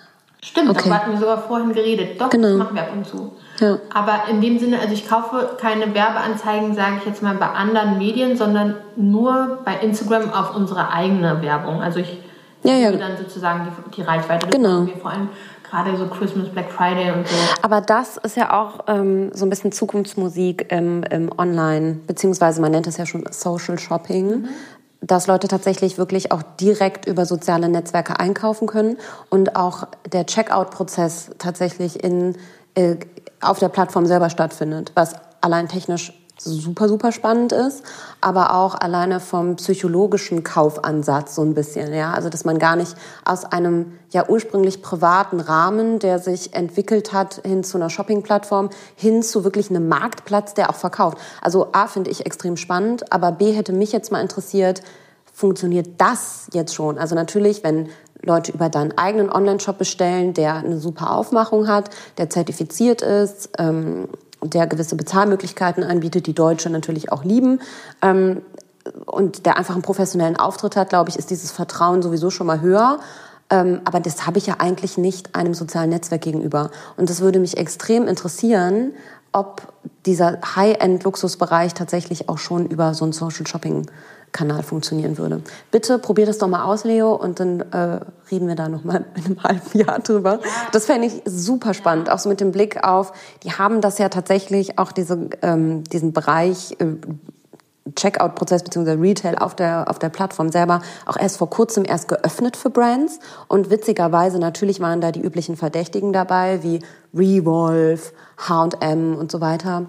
[0.44, 0.78] Stimmt, okay.
[0.80, 2.20] darüber hatten wir sogar vorhin geredet.
[2.20, 2.48] Doch, genau.
[2.48, 3.32] das machen wir ab und zu.
[3.60, 3.78] Ja.
[3.94, 7.98] Aber in dem Sinne, also ich kaufe keine Werbeanzeigen, sage ich jetzt mal, bei anderen
[7.98, 11.80] Medien, sondern nur bei Instagram auf unsere eigene Werbung.
[11.80, 12.18] Also ich
[12.64, 12.92] ja, ja.
[12.92, 14.46] dann sozusagen die, die Reichweite.
[14.46, 14.86] Das genau.
[14.86, 15.28] wir vor allem
[15.72, 17.34] gerade so Christmas, Black Friday und so.
[17.62, 22.72] Aber das ist ja auch ähm, so ein bisschen Zukunftsmusik im, im Online, beziehungsweise man
[22.72, 24.42] nennt es ja schon Social Shopping.
[24.42, 24.48] Mhm
[25.04, 28.98] dass Leute tatsächlich wirklich auch direkt über soziale Netzwerke einkaufen können
[29.30, 32.36] und auch der Checkout-Prozess tatsächlich in,
[32.76, 32.94] äh,
[33.40, 36.12] auf der Plattform selber stattfindet, was allein technisch
[36.44, 37.82] super, super spannend ist,
[38.20, 42.12] aber auch alleine vom psychologischen Kaufansatz so ein bisschen, ja.
[42.12, 47.40] Also, dass man gar nicht aus einem ja ursprünglich privaten Rahmen, der sich entwickelt hat,
[47.44, 51.18] hin zu einer Shoppingplattform, hin zu wirklich einem Marktplatz, der auch verkauft.
[51.40, 54.82] Also, A, finde ich extrem spannend, aber B, hätte mich jetzt mal interessiert,
[55.32, 56.98] funktioniert das jetzt schon?
[56.98, 57.88] Also natürlich, wenn
[58.22, 64.08] Leute über deinen eigenen Online-Shop bestellen, der eine super Aufmachung hat, der zertifiziert ist, ähm,
[64.42, 67.60] der gewisse Bezahlmöglichkeiten anbietet, die Deutsche natürlich auch lieben.
[68.00, 68.42] Ähm,
[69.06, 72.60] und der einfach einen professionellen Auftritt hat, glaube ich, ist dieses Vertrauen sowieso schon mal
[72.60, 72.98] höher.
[73.50, 76.70] Ähm, aber das habe ich ja eigentlich nicht einem sozialen Netzwerk gegenüber.
[76.96, 78.92] Und das würde mich extrem interessieren,
[79.32, 79.72] ob
[80.04, 83.86] dieser High-End-Luxusbereich tatsächlich auch schon über so ein Social Shopping
[84.32, 85.42] Kanal funktionieren würde.
[85.70, 89.04] Bitte probier das doch mal aus, Leo, und dann äh, reden wir da noch mal
[89.14, 90.40] in einem halben Jahr drüber.
[90.72, 94.08] Das fände ich super spannend, auch so mit dem Blick auf, die haben das ja
[94.08, 96.96] tatsächlich auch diese, ähm, diesen Bereich äh,
[97.94, 98.92] Checkout-Prozess bzw.
[98.92, 103.18] Retail auf der, auf der Plattform selber auch erst vor kurzem erst geöffnet für Brands.
[103.48, 106.80] Und witzigerweise natürlich waren da die üblichen Verdächtigen dabei, wie
[107.14, 108.00] Revolve,
[108.38, 109.86] H&M und so weiter,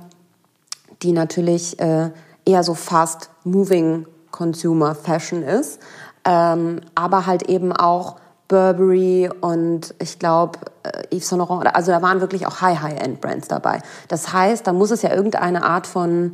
[1.01, 2.09] die natürlich äh,
[2.45, 5.79] eher so fast moving Consumer Fashion ist,
[6.25, 8.17] ähm, aber halt eben auch
[8.49, 13.79] Burberry und ich glaube äh, Yves Saint Laurent, also da waren wirklich auch High-High-End-Brands dabei.
[14.09, 16.33] Das heißt, da muss es ja irgendeine Art von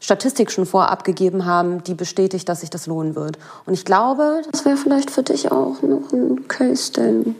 [0.00, 3.36] Statistik schon vorab gegeben haben, die bestätigt, dass sich das lohnen wird.
[3.66, 7.34] Und ich glaube, das wäre vielleicht für dich auch noch ein Case, denn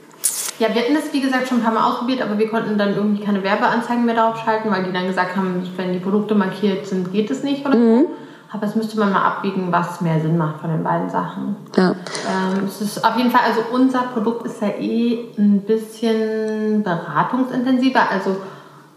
[0.59, 2.95] ja, wir hatten das wie gesagt schon ein paar Mal ausprobiert, aber wir konnten dann
[2.95, 6.87] irgendwie keine Werbeanzeigen mehr darauf schalten, weil die dann gesagt haben, wenn die Produkte markiert
[6.87, 8.01] sind, geht es nicht oder mhm.
[8.03, 8.11] so.
[8.51, 11.57] Aber es müsste man mal abwiegen, was mehr Sinn macht von den beiden Sachen.
[11.77, 11.91] Ja.
[11.91, 18.11] Ähm, es ist auf jeden Fall, also unser Produkt ist ja eh ein bisschen beratungsintensiver.
[18.11, 18.37] Also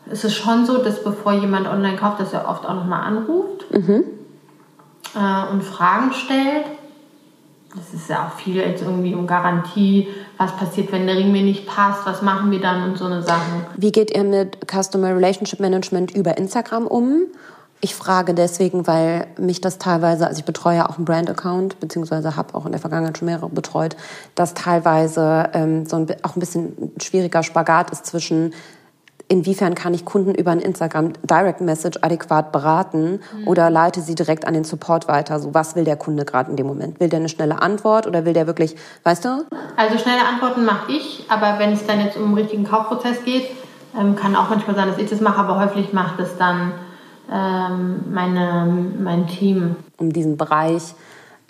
[0.10, 3.66] es ist schon so, dass bevor jemand online kauft, dass er oft auch nochmal anruft
[3.72, 4.06] mhm.
[5.16, 6.66] äh, und Fragen stellt.
[7.76, 11.44] Das ist ja auch viel jetzt irgendwie um Garantie, was passiert, wenn der Ring mir
[11.44, 13.66] nicht passt, was machen wir dann und so eine Sachen.
[13.78, 17.28] Wie geht ihr mit Customer Relationship Management über Instagram um?
[17.84, 22.36] Ich frage deswegen, weil mich das teilweise, also ich betreue ja auch einen Brand-Account, beziehungsweise
[22.36, 23.98] habe auch in der Vergangenheit schon mehrere betreut,
[24.36, 28.54] dass teilweise ähm, so ein, auch ein bisschen ein schwieriger Spagat ist zwischen
[29.32, 33.48] inwiefern kann ich Kunden über ein Instagram Direct Message adäquat beraten mhm.
[33.48, 35.40] oder leite sie direkt an den Support weiter?
[35.40, 37.00] So, was will der Kunde gerade in dem Moment?
[37.00, 39.46] Will der eine schnelle Antwort oder will der wirklich, weißt du?
[39.78, 43.46] Also schnelle Antworten mache ich, aber wenn es dann jetzt um einen richtigen Kaufprozess geht,
[43.98, 46.74] ähm, kann auch manchmal sein, dass ich das mache, aber häufig macht es dann
[47.36, 49.76] meine, mein Team.
[49.98, 50.94] Um diesen Bereich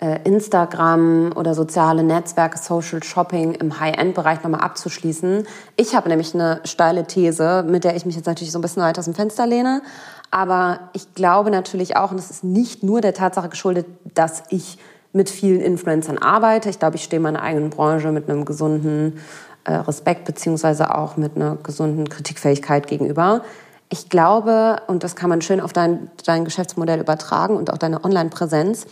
[0.02, 5.46] äh, Instagram oder soziale Netzwerke, Social Shopping im High-End-Bereich nochmal abzuschließen.
[5.76, 8.82] Ich habe nämlich eine steile These, mit der ich mich jetzt natürlich so ein bisschen
[8.82, 9.82] weit aus dem Fenster lehne.
[10.32, 14.78] Aber ich glaube natürlich auch, und das ist nicht nur der Tatsache geschuldet, dass ich
[15.12, 16.68] mit vielen Influencern arbeite.
[16.68, 19.20] Ich glaube, ich stehe in meiner eigenen Branche mit einem gesunden
[19.64, 23.42] äh, Respekt beziehungsweise auch mit einer gesunden Kritikfähigkeit gegenüber.
[23.92, 28.02] Ich glaube, und das kann man schön auf dein, dein Geschäftsmodell übertragen und auch deine
[28.02, 28.86] Online-Präsenz,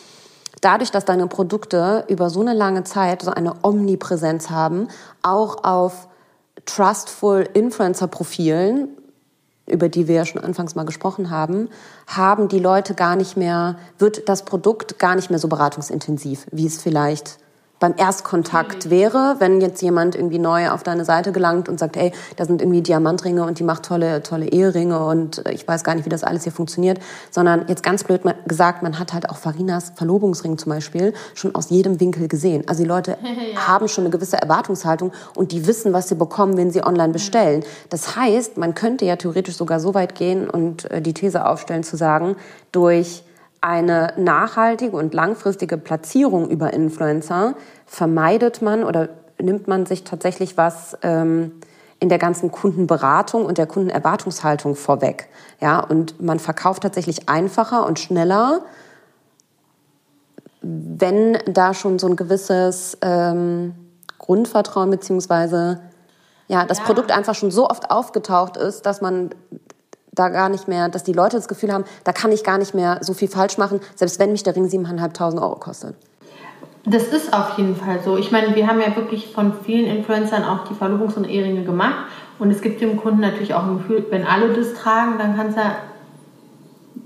[0.61, 4.89] dadurch, dass deine Produkte über so eine lange Zeit so eine Omnipräsenz haben,
[5.23, 6.07] auch auf
[6.67, 8.89] trustful Influencer-Profilen,
[9.67, 11.71] über die wir ja schon anfangs mal gesprochen haben,
[12.07, 16.67] haben die Leute gar nicht mehr, wird das Produkt gar nicht mehr so beratungsintensiv, wie
[16.67, 17.39] es vielleicht
[17.81, 18.91] beim Erstkontakt mhm.
[18.91, 22.61] wäre, wenn jetzt jemand irgendwie neu auf deine Seite gelangt und sagt, ey, da sind
[22.63, 26.23] irgendwie Diamantringe und die macht tolle, tolle Eheringe und ich weiß gar nicht, wie das
[26.23, 30.71] alles hier funktioniert, sondern jetzt ganz blöd gesagt, man hat halt auch Farinas Verlobungsring zum
[30.71, 32.65] Beispiel schon aus jedem Winkel gesehen.
[32.67, 33.17] Also die Leute
[33.55, 33.67] ja.
[33.67, 37.65] haben schon eine gewisse Erwartungshaltung und die wissen, was sie bekommen, wenn sie online bestellen.
[37.89, 41.83] Das heißt, man könnte ja theoretisch sogar so weit gehen und äh, die These aufstellen
[41.83, 42.37] zu sagen,
[42.73, 43.25] durch
[43.61, 47.55] eine nachhaltige und langfristige Platzierung über Influencer
[47.87, 51.53] vermeidet man oder nimmt man sich tatsächlich was ähm,
[51.99, 55.29] in der ganzen Kundenberatung und der Kundenerwartungshaltung vorweg.
[55.61, 58.63] Ja, und man verkauft tatsächlich einfacher und schneller,
[60.63, 63.75] wenn da schon so ein gewisses ähm,
[64.19, 65.81] Grundvertrauen beziehungsweise
[66.49, 66.85] ja, das ja.
[66.85, 69.31] Produkt einfach schon so oft aufgetaucht ist, dass man
[70.13, 72.75] da gar nicht mehr, dass die Leute das Gefühl haben, da kann ich gar nicht
[72.75, 75.95] mehr so viel falsch machen, selbst wenn mich der Ring 7.500 Euro kostet.
[76.85, 78.17] Das ist auf jeden Fall so.
[78.17, 82.07] Ich meine, wir haben ja wirklich von vielen Influencern auch die Verlobungs- und Eheringe gemacht.
[82.39, 85.49] Und es gibt dem Kunden natürlich auch ein Gefühl, wenn alle das tragen, dann kann
[85.49, 85.77] es ja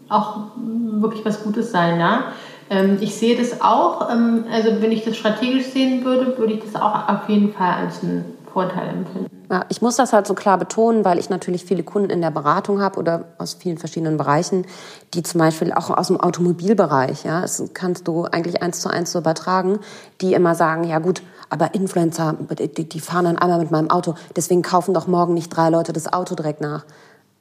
[0.08, 1.98] auch wirklich was Gutes sein.
[1.98, 2.26] Ja?
[2.70, 6.60] Ähm, ich sehe das auch, ähm, also wenn ich das strategisch sehen würde, würde ich
[6.60, 9.34] das auch auf jeden Fall als einen Vorteil empfinden.
[9.50, 12.30] Ja, ich muss das halt so klar betonen, weil ich natürlich viele Kunden in der
[12.30, 14.64] Beratung habe oder aus vielen verschiedenen Bereichen,
[15.12, 19.12] die zum Beispiel auch aus dem Automobilbereich, ja, das kannst du eigentlich eins zu eins
[19.12, 19.80] so übertragen,
[20.22, 24.14] die immer sagen, ja gut, aber Influencer, die, die fahren dann einmal mit meinem Auto,
[24.34, 26.84] deswegen kaufen doch morgen nicht drei Leute das Auto direkt nach.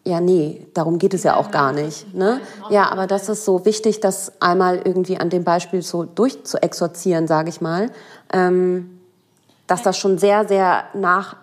[0.06, 2.14] Ja, nee, darum geht es ja auch gar nicht.
[2.14, 2.42] Ne?
[2.70, 7.48] Ja, aber das ist so wichtig, das einmal irgendwie an dem Beispiel so durchzuexorzieren, sage
[7.48, 7.90] ich mal.
[8.34, 9.00] Ähm,
[9.68, 11.36] dass das schon sehr, sehr nach,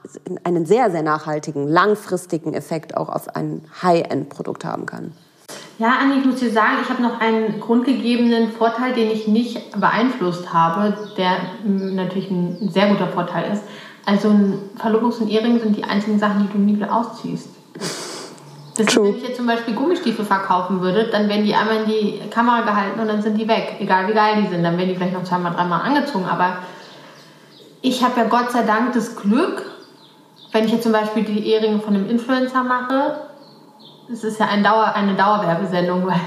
[0.45, 5.13] einen sehr, sehr nachhaltigen, langfristigen Effekt auch auf ein High-End-Produkt haben kann.
[5.79, 9.81] Ja, Anni, ich muss dir sagen, ich habe noch einen grundgegebenen Vorteil, den ich nicht
[9.81, 13.63] beeinflusst habe, der natürlich ein sehr guter Vorteil ist.
[14.05, 17.49] Also ein Verlobungs- und Ehering sind die einzigen Sachen, die du nie wieder ausziehst.
[18.77, 21.87] Das ist, wenn ich jetzt zum Beispiel Gummistiefel verkaufen würde, dann werden die einmal in
[21.87, 23.77] die Kamera gehalten und dann sind die weg.
[23.79, 24.63] Egal wie geil die sind.
[24.63, 26.59] Dann werden die vielleicht noch zweimal, dreimal angezogen, aber
[27.83, 29.65] ich habe ja Gott sei Dank das Glück,
[30.53, 33.29] wenn ich jetzt zum Beispiel die Ehringe von einem Influencer mache,
[34.13, 36.21] es ist ja ein Dauer, eine Dauerwerbesendung, weil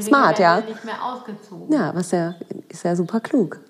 [0.00, 0.60] Smart, ja.
[0.60, 1.72] nicht mehr ausgezogen.
[1.72, 2.34] Ja, was ja,
[2.68, 3.60] ist ja super klug.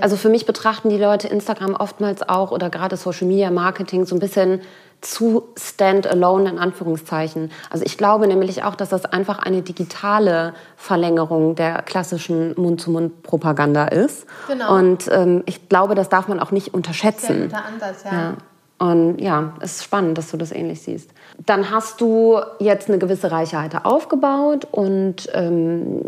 [0.00, 4.16] Also für mich betrachten die Leute Instagram oftmals auch oder gerade Social Media Marketing so
[4.16, 4.62] ein bisschen
[5.00, 7.50] zu standalone in Anführungszeichen.
[7.70, 14.26] Also ich glaube nämlich auch, dass das einfach eine digitale Verlängerung der klassischen Mund-zu-Mund-Propaganda ist.
[14.48, 14.74] Genau.
[14.74, 17.26] Und ähm, ich glaube, das darf man auch nicht unterschätzen.
[17.26, 18.12] Sehr guter Ansatz, ja.
[18.12, 18.34] ja.
[18.78, 21.10] Und ja, es ist spannend, dass du das ähnlich siehst.
[21.46, 26.00] Dann hast du jetzt eine gewisse Reichweite aufgebaut und ähm,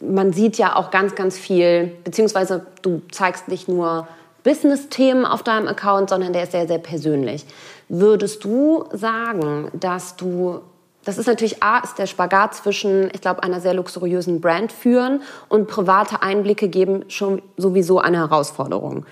[0.00, 4.06] man sieht ja auch ganz, ganz viel, beziehungsweise du zeigst nicht nur
[4.42, 7.44] Business-Themen auf deinem Account, sondern der ist sehr, sehr persönlich.
[7.88, 10.60] Würdest du sagen, dass du
[11.04, 15.22] das ist natürlich A, ist der Spagat zwischen, ich glaube, einer sehr luxuriösen Brand führen
[15.48, 19.04] und private Einblicke geben schon sowieso eine Herausforderung.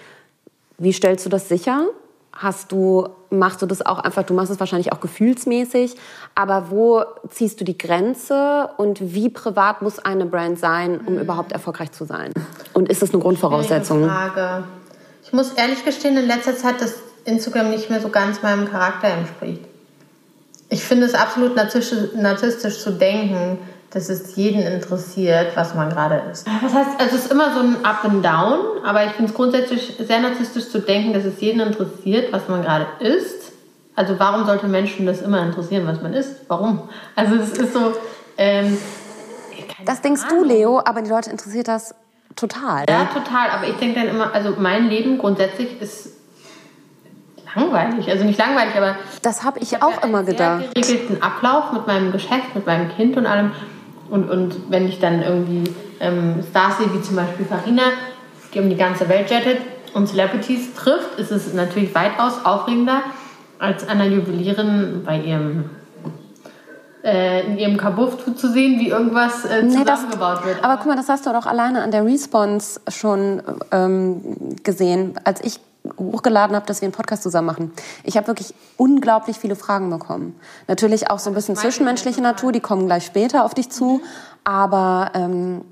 [0.79, 1.87] Wie stellst du das sicher?
[2.33, 5.97] Hast du, machst du das auch einfach, du machst es wahrscheinlich auch gefühlsmäßig,
[6.37, 11.21] aber wo ziehst du die Grenze und wie privat muss eine Brand sein, um mhm.
[11.21, 12.33] überhaupt erfolgreich zu sein?
[12.73, 14.05] Und ist das eine Grundvoraussetzung?
[14.05, 14.63] Frage.
[15.31, 19.07] Ich muss ehrlich gestehen, in letzter Zeit, dass Instagram nicht mehr so ganz meinem Charakter
[19.07, 19.63] entspricht.
[20.71, 23.59] Ich finde es absolut narzisstisch, narzisstisch zu denken,
[23.91, 26.49] dass es jeden interessiert, was man gerade ist.
[26.61, 29.37] Was heißt, also es ist immer so ein Up and Down, aber ich finde es
[29.37, 33.53] grundsätzlich sehr narzisstisch zu denken, dass es jeden interessiert, was man gerade ist.
[33.95, 36.41] Also warum sollte Menschen das immer interessieren, was man ist?
[36.49, 36.89] Warum?
[37.15, 37.93] Also es ist so.
[38.37, 38.77] Ähm,
[39.85, 40.43] das denkst Ahnung.
[40.43, 41.95] du, Leo, aber die Leute interessiert das
[42.41, 42.87] Total.
[42.89, 43.51] Ja, total.
[43.51, 46.15] Aber ich denke dann immer, also mein Leben grundsätzlich ist
[47.55, 48.09] langweilig.
[48.09, 48.97] Also nicht langweilig, aber.
[49.21, 50.65] Das habe ich, ich auch immer gedacht.
[50.75, 53.53] Ich geregelten Ablauf mit meinem Geschäft, mit meinem Kind und allem.
[54.09, 55.71] Und, und wenn ich dann irgendwie
[56.01, 57.83] ähm, Stars sehe, wie zum Beispiel Farina,
[58.55, 59.59] die um die ganze Welt jettet
[59.93, 63.03] und Celebrities trifft, ist es natürlich weitaus aufregender,
[63.59, 65.69] als einer Juwelierin bei ihrem
[67.03, 70.65] in ihrem Kabuff zu sehen, wie irgendwas äh, zusammengebaut nee, wird.
[70.65, 73.43] Aber guck mal, das hast du doch alleine an der Response schon
[73.73, 75.61] ähm, gesehen, als ich
[75.99, 77.73] hochgeladen habe, dass wir einen Podcast zusammen machen.
[78.05, 80.39] Ich habe wirklich unglaublich viele Fragen bekommen.
[80.69, 84.03] Natürlich auch so ein bisschen zwischenmenschliche Natur, die kommen gleich später auf dich zu.
[84.45, 85.63] Aber ähm,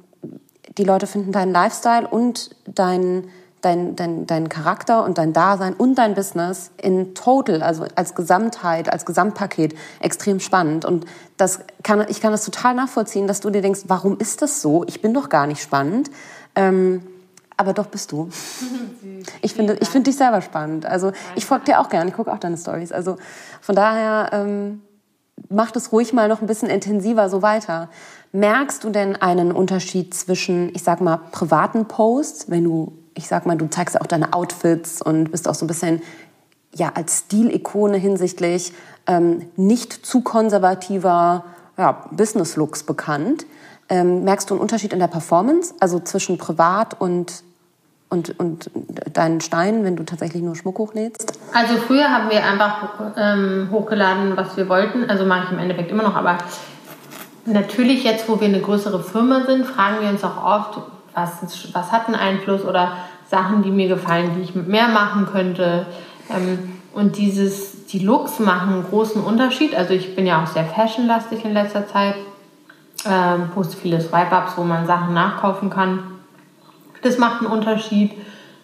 [0.79, 3.29] die Leute finden deinen Lifestyle und dein
[3.61, 8.93] dein, dein, dein Charakter und dein Dasein und dein Business in total, also als Gesamtheit,
[8.93, 10.85] als Gesamtpaket extrem spannend.
[10.85, 11.07] Und
[11.37, 14.85] das kann, ich kann das total nachvollziehen, dass du dir denkst, warum ist das so?
[14.87, 16.11] Ich bin doch gar nicht spannend.
[16.55, 17.03] Ähm,
[17.57, 18.31] aber doch bist du.
[19.43, 20.87] Ich finde, ich finde dich selber spannend.
[20.87, 22.93] Also ich folge dir auch gerne, ich gucke auch deine Stories.
[22.93, 23.17] Also
[23.61, 24.81] von daher ähm,
[25.49, 27.91] mach das ruhig mal noch ein bisschen intensiver so weiter.
[28.33, 33.47] Merkst du denn einen Unterschied zwischen, ich sag mal, privaten Posts, wenn du ich sag
[33.47, 36.01] mal, du zeigst auch deine Outfits und bist auch so ein bisschen
[36.75, 38.73] ja, als Stilikone hinsichtlich
[39.07, 41.45] ähm, nicht zu konservativer
[41.77, 43.45] ja, Business-Looks bekannt.
[43.89, 47.43] Ähm, merkst du einen Unterschied in der Performance, also zwischen privat und,
[48.09, 48.71] und, und
[49.13, 51.33] deinen Steinen, wenn du tatsächlich nur Schmuck hochlädst?
[51.53, 55.11] Also früher haben wir einfach ähm, hochgeladen, was wir wollten.
[55.11, 56.39] Also mache ich im Endeffekt immer noch, aber
[57.47, 60.79] natürlich jetzt, wo wir eine größere Firma sind, fragen wir uns auch oft,
[61.15, 62.97] was, was hat einen Einfluss oder
[63.31, 65.87] Sachen, die mir gefallen, die ich mehr machen könnte.
[66.31, 69.75] Ähm, und dieses, die Looks machen einen großen Unterschied.
[69.75, 72.17] Also ich bin ja auch sehr fashionlastig in letzter Zeit.
[73.07, 76.01] Ähm, poste viele Swipe-Ups, wo man Sachen nachkaufen kann.
[77.03, 78.13] Das macht einen Unterschied.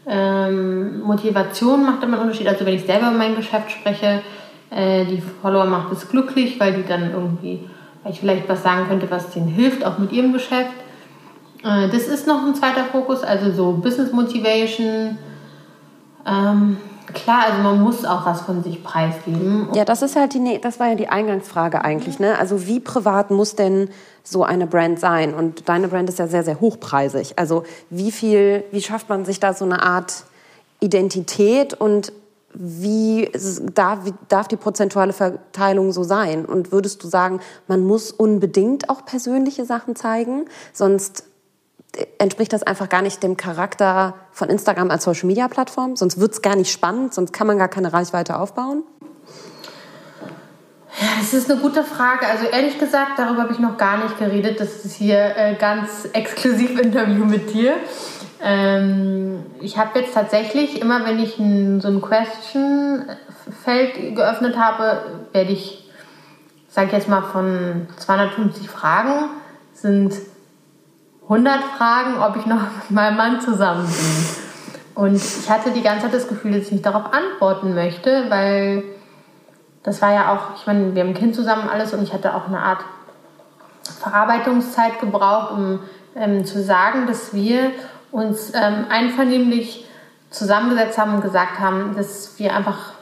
[0.07, 2.49] Ähm, Motivation macht immer einen Unterschied.
[2.49, 4.23] Also wenn ich selber über mein Geschäft spreche,
[4.71, 7.69] äh, die Follower macht es glücklich, weil die dann irgendwie,
[8.03, 10.73] weil ich vielleicht was sagen könnte, was denen hilft, auch mit ihrem Geschäft.
[11.65, 15.19] Äh, das ist noch ein zweiter Fokus, also so Business Motivation.
[16.27, 16.77] Ähm,
[17.12, 19.69] klar, also man muss auch was von sich preisgeben.
[19.75, 22.39] Ja, das ist halt die, das war ja die Eingangsfrage eigentlich, ne?
[22.39, 23.89] Also wie privat muss denn
[24.23, 25.35] so eine Brand sein?
[25.35, 27.39] Und deine Brand ist ja sehr, sehr hochpreisig.
[27.39, 30.25] Also wie viel, wie schafft man sich da so eine Art
[30.81, 32.12] Identität und
[32.57, 33.31] wie
[33.75, 36.45] darf, wie darf die prozentuale Verteilung so sein?
[36.45, 41.25] Und würdest du sagen, man muss unbedingt auch persönliche Sachen zeigen, sonst
[42.18, 45.97] entspricht das einfach gar nicht dem Charakter von Instagram als Social-Media-Plattform.
[45.97, 48.82] Sonst wird es gar nicht spannend, sonst kann man gar keine Reichweite aufbauen.
[51.01, 52.26] Ja, das ist eine gute Frage.
[52.26, 54.61] Also ehrlich gesagt, darüber habe ich noch gar nicht geredet.
[54.61, 57.74] Das ist hier äh, ganz exklusiv Interview mit dir.
[58.40, 65.53] Ähm, ich habe jetzt tatsächlich immer, wenn ich ein, so ein Question-Feld geöffnet habe, werde
[65.53, 65.90] ich,
[66.68, 69.30] sage ich jetzt mal, von 250 Fragen
[69.72, 70.14] sind
[71.25, 74.45] 100 Fragen, ob ich noch mit meinem Mann zusammen bin.
[74.95, 78.85] Und ich hatte die ganze Zeit das Gefühl, dass ich nicht darauf antworten möchte, weil
[79.83, 82.35] das war ja auch, ich meine, wir haben ein Kind zusammen alles und ich hatte
[82.35, 82.85] auch eine Art
[84.01, 85.81] Verarbeitungszeit gebraucht, um
[86.14, 87.70] ähm, zu sagen, dass wir
[88.12, 89.89] uns ähm, einvernehmlich
[90.31, 92.93] zusammengesetzt haben und gesagt haben, dass wir einfach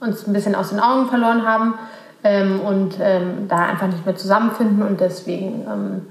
[0.00, 1.74] uns ein bisschen aus den Augen verloren haben
[2.24, 6.06] ähm, und ähm, da einfach nicht mehr zusammenfinden und deswegen ähm,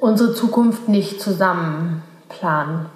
[0.00, 2.86] unsere Zukunft nicht zusammen planen.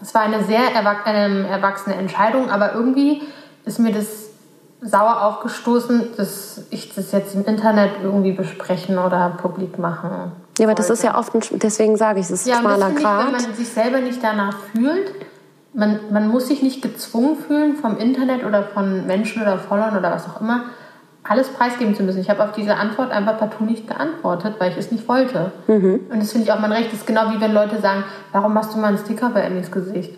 [0.00, 3.22] Es war eine sehr erwachsene Entscheidung, aber irgendwie
[3.64, 4.26] ist mir das
[4.80, 10.32] sauer aufgestoßen, dass ich das jetzt im Internet irgendwie besprechen oder publik machen.
[10.58, 12.90] Ja, aber das ist ja oft, ein, deswegen sage ich, es ist ein ja, schmaler
[12.90, 13.26] Grad.
[13.26, 15.12] wenn man sich selber nicht danach fühlt,
[15.72, 20.12] man, man muss sich nicht gezwungen fühlen vom Internet oder von Menschen oder Followern oder
[20.12, 20.64] was auch immer,
[21.28, 22.20] alles preisgeben zu müssen.
[22.20, 25.52] Ich habe auf diese Antwort einfach partout nicht geantwortet, weil ich es nicht wollte.
[25.66, 26.00] Mhm.
[26.10, 26.92] Und das finde ich auch mein Recht.
[26.92, 29.70] Das ist genau wie wenn Leute sagen, warum machst du mal einen Sticker bei Emmys
[29.70, 30.14] Gesicht?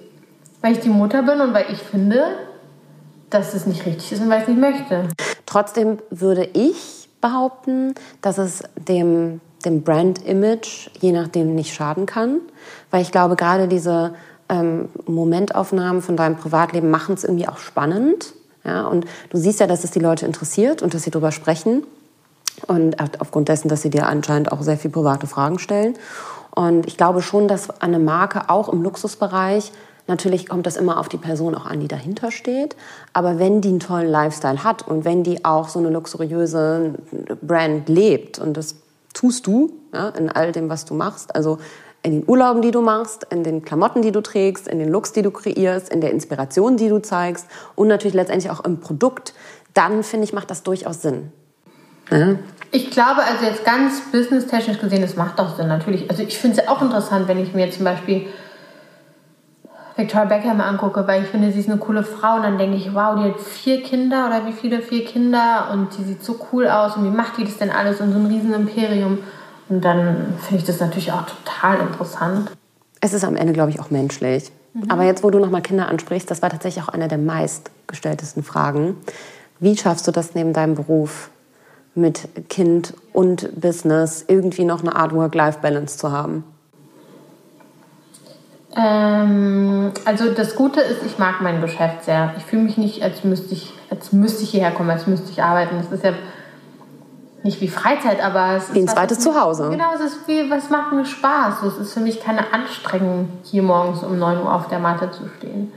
[0.60, 2.24] Weil ich die Mutter bin und weil ich finde,
[3.30, 5.08] dass es nicht richtig ist und weil ich es nicht möchte.
[5.46, 12.40] Trotzdem würde ich behaupten, dass es dem, dem Brand-Image je nachdem nicht schaden kann.
[12.90, 14.14] Weil ich glaube, gerade diese
[14.48, 18.34] ähm, Momentaufnahmen von deinem Privatleben machen es irgendwie auch spannend.
[18.64, 21.84] Ja, und du siehst ja, dass es die Leute interessiert und dass sie darüber sprechen.
[22.66, 25.94] Und aufgrund dessen, dass sie dir anscheinend auch sehr viele private Fragen stellen.
[26.50, 29.70] Und ich glaube schon, dass eine Marke auch im Luxusbereich,
[30.08, 32.74] natürlich kommt das immer auf die Person auch an, die dahinter steht.
[33.12, 36.94] Aber wenn die einen tollen Lifestyle hat und wenn die auch so eine luxuriöse
[37.42, 38.74] Brand lebt, und das
[39.14, 41.58] tust du ja, in all dem, was du machst, also
[42.02, 45.12] In den Urlauben, die du machst, in den Klamotten, die du trägst, in den Looks,
[45.12, 49.34] die du kreierst, in der Inspiration, die du zeigst und natürlich letztendlich auch im Produkt,
[49.74, 51.32] dann finde ich, macht das durchaus Sinn.
[52.10, 52.36] Ja.
[52.70, 56.10] Ich glaube, also jetzt ganz businesstechnisch gesehen, das macht doch Sinn, natürlich.
[56.10, 58.26] Also ich finde es auch interessant, wenn ich mir zum Beispiel
[59.96, 62.94] Victoria Beckham angucke, weil ich finde, sie ist eine coole Frau und dann denke ich,
[62.94, 66.68] wow, die hat vier Kinder oder wie viele, vier Kinder und die sieht so cool
[66.68, 69.18] aus und wie macht die das denn alles und so ein riesen Imperium
[69.68, 72.50] und dann finde ich das natürlich auch total interessant.
[73.00, 74.50] Es ist am Ende, glaube ich, auch menschlich.
[74.74, 74.90] Mhm.
[74.90, 78.96] Aber jetzt, wo du nochmal Kinder ansprichst, das war tatsächlich auch eine der meistgestelltesten Fragen.
[79.60, 81.30] Wie schaffst du das neben deinem Beruf
[81.94, 86.44] mit Kind und Business irgendwie noch eine Art Work-Life-Balance zu haben?
[88.76, 92.34] Ähm, also das Gute ist, ich mag mein Geschäft sehr.
[92.36, 95.42] Ich fühle mich nicht, als müsste ich, als müsste ich hierher kommen, als müsste ich
[95.42, 95.76] arbeiten.
[95.78, 96.12] Das ist ja
[97.48, 99.70] nicht wie Freizeit, aber es ist wie ein zweites Zuhause.
[99.70, 101.62] Genau, es ist wie, was macht mir Spaß.
[101.62, 105.22] Es ist für mich keine Anstrengung, hier morgens um 9 Uhr auf der Matte zu
[105.38, 105.72] stehen.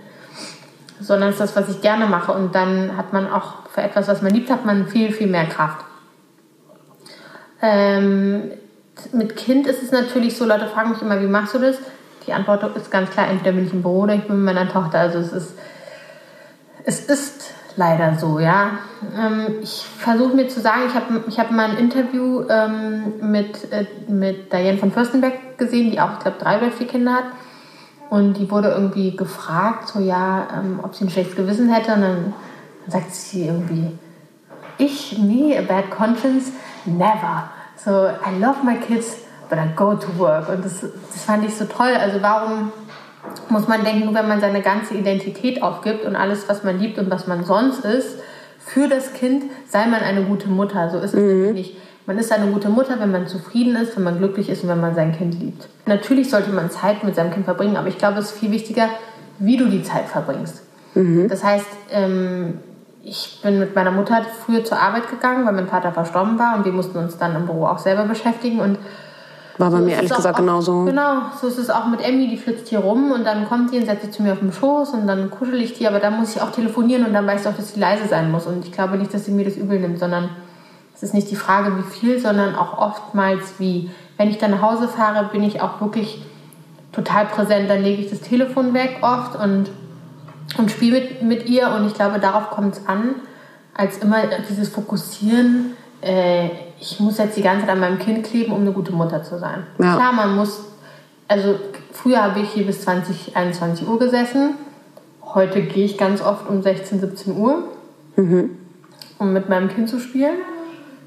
[1.00, 2.34] Sondern es ist das, was ich gerne mache.
[2.34, 5.46] Und dann hat man auch für etwas, was man liebt, hat man viel, viel mehr
[5.46, 5.86] Kraft.
[7.62, 8.52] Ähm,
[9.14, 11.78] mit Kind ist es natürlich so, Leute fragen mich immer, wie machst du das?
[12.28, 14.70] Die Antwort ist ganz klar, entweder bin ich im Büro oder ich bin mit meiner
[14.70, 15.00] Tochter.
[15.00, 15.54] Also es ist,
[16.84, 18.80] es ist leider so, ja.
[19.18, 23.72] Ähm, ich versuche mir zu sagen, ich habe ich hab mal ein Interview ähm, mit,
[23.72, 27.26] äh, mit Diane von Fürstenberg gesehen, die auch, ich glaube, drei oder vier Kinder hat.
[28.10, 31.94] Und die wurde irgendwie gefragt, so ja, ähm, ob sie ein schlechtes Gewissen hätte.
[31.94, 32.34] Und dann,
[32.88, 33.98] sagt sie irgendwie,
[34.78, 36.52] ich, me, a bad conscience,
[36.86, 37.50] never.
[37.76, 39.18] So, I love my kids,
[39.50, 40.50] but I go to work.
[40.50, 41.94] Und das, das fand ich so toll.
[42.00, 42.72] Also warum
[43.50, 46.98] muss man denken, nur wenn man seine ganze Identität aufgibt und alles, was man liebt
[46.98, 48.18] und was man sonst ist,
[48.60, 50.90] für das Kind sei man eine gute Mutter.
[50.90, 51.54] So ist es mhm.
[51.54, 51.78] nicht.
[52.06, 54.82] Man ist eine gute Mutter, wenn man zufrieden ist, wenn man glücklich ist und wenn
[54.82, 55.68] man sein Kind liebt.
[55.86, 58.90] Natürlich sollte man Zeit mit seinem Kind verbringen, aber ich glaube, es ist viel wichtiger,
[59.40, 60.64] wie du die Zeit verbringst.
[60.96, 61.28] Mhm.
[61.28, 62.60] Das heißt, ähm,
[63.04, 66.66] ich bin mit meiner Mutter früher zur Arbeit gegangen, weil mein Vater verstorben war und
[66.66, 68.78] wir mussten uns dann im Büro auch selber beschäftigen und
[69.58, 70.86] war bei so mir ehrlich gesagt auch, genauso.
[70.86, 73.78] Genau, so ist es auch mit Emmy, die flitzt hier rum und dann kommt die
[73.78, 76.18] und setzt sich zu mir auf den Schoß und dann kuschel ich die, aber dann
[76.18, 78.66] muss ich auch telefonieren und dann weiß ich auch, dass sie leise sein muss und
[78.66, 80.30] ich glaube nicht, dass sie mir das übel nimmt, sondern
[80.96, 83.90] es ist nicht die Frage, wie viel, sondern auch oftmals wie.
[84.18, 86.22] Wenn ich dann nach Hause fahre, bin ich auch wirklich
[86.92, 89.72] total präsent, dann lege ich das Telefon weg oft und,
[90.60, 93.16] und spiele mit, mit ihr und ich glaube, darauf kommt es an,
[93.74, 96.50] als immer dieses Fokussieren äh,
[96.80, 99.38] ich muss jetzt die ganze Zeit an meinem Kind kleben, um eine gute Mutter zu
[99.38, 99.68] sein.
[99.78, 99.96] Ja.
[99.96, 100.66] Klar, man muss,
[101.28, 101.56] also
[101.92, 104.56] früher habe ich hier bis 20, 21 Uhr gesessen.
[105.22, 107.64] Heute gehe ich ganz oft um 16, 17 Uhr,
[108.16, 108.58] mhm.
[109.20, 110.38] um mit meinem Kind zu spielen.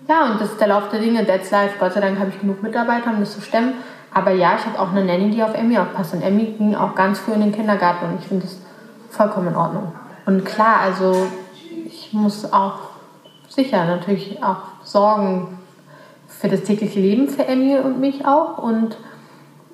[0.08, 1.74] Ja, und das ist der Lauf der Dinge, that's life.
[1.80, 3.74] Gott sei Dank habe ich genug Mitarbeiter, um das zu stemmen.
[4.12, 6.14] Aber ja, ich habe auch eine Nanny, die auf Emmy aufpasst.
[6.14, 8.58] Und Emmy ging auch ganz früh in den Kindergarten und ich finde das
[9.10, 9.92] vollkommen in Ordnung.
[10.26, 11.26] Und klar, also
[11.86, 12.78] ich muss auch
[13.48, 15.58] sicher natürlich auch sorgen
[16.28, 18.96] für das tägliche Leben für Emmy und mich auch und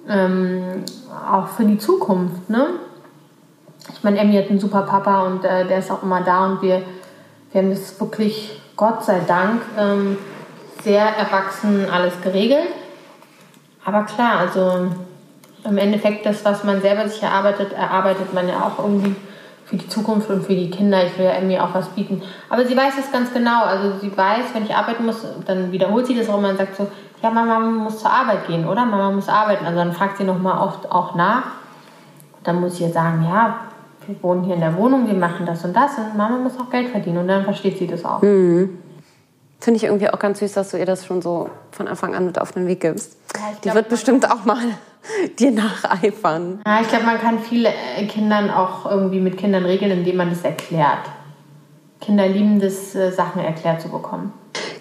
[0.09, 0.85] ähm,
[1.31, 2.49] auch für die Zukunft.
[2.49, 2.67] Ne?
[3.93, 6.63] Ich meine, Emmy hat einen super Papa und äh, der ist auch immer da und
[6.63, 6.83] wir,
[7.53, 10.17] wir haben das wirklich, Gott sei Dank, ähm,
[10.83, 12.69] sehr erwachsen alles geregelt.
[13.85, 14.89] Aber klar, also
[15.65, 19.17] im Endeffekt das, was man selber sich erarbeitet, erarbeitet man ja auch irgendwie
[19.71, 21.07] für die Zukunft und für die Kinder.
[21.07, 22.21] Ich will ja Emmy auch was bieten.
[22.49, 23.63] Aber sie weiß es ganz genau.
[23.63, 26.77] Also sie weiß, wenn ich arbeiten muss, dann wiederholt sie das auch immer und sagt
[26.77, 26.89] so,
[27.23, 28.85] ja, Mama muss zur Arbeit gehen, oder?
[28.85, 29.65] Mama muss arbeiten.
[29.65, 31.45] Also dann fragt sie nochmal oft auch nach.
[32.43, 33.61] Dann muss ich ihr sagen, ja,
[34.07, 36.69] wir wohnen hier in der Wohnung, wir machen das und das und Mama muss auch
[36.69, 38.23] Geld verdienen und dann versteht sie das auch.
[38.23, 38.77] Mhm.
[39.61, 42.27] Finde ich irgendwie auch ganz süß, dass du ihr das schon so von Anfang an
[42.27, 43.17] mit auf den Weg gibst.
[43.35, 44.57] Ja, glaub, Die wird bestimmt auch mal
[45.39, 46.61] dir nacheifern.
[46.67, 50.31] Ja, ich glaube, man kann viele äh, Kindern auch irgendwie mit Kindern regeln, indem man
[50.31, 51.09] das erklärt.
[52.01, 54.33] Kinder lieben das, äh, Sachen erklärt zu bekommen.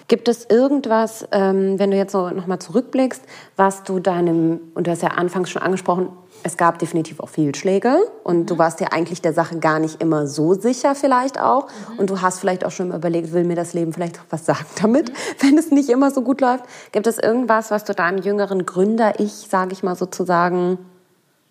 [0.08, 3.22] Gibt es irgendwas, ähm, wenn du jetzt so nochmal zurückblickst,
[3.56, 6.08] was du deinem, und du hast ja anfangs schon angesprochen,
[6.42, 8.58] es gab definitiv auch Fehlschläge und du mhm.
[8.58, 11.98] warst dir eigentlich der Sache gar nicht immer so sicher vielleicht auch mhm.
[11.98, 14.66] und du hast vielleicht auch schon überlegt, will mir das Leben vielleicht auch was sagen
[14.80, 15.14] damit, mhm.
[15.40, 16.64] wenn es nicht immer so gut läuft.
[16.92, 20.78] Gibt es irgendwas, was du deinem jüngeren Gründer, ich sage ich mal sozusagen,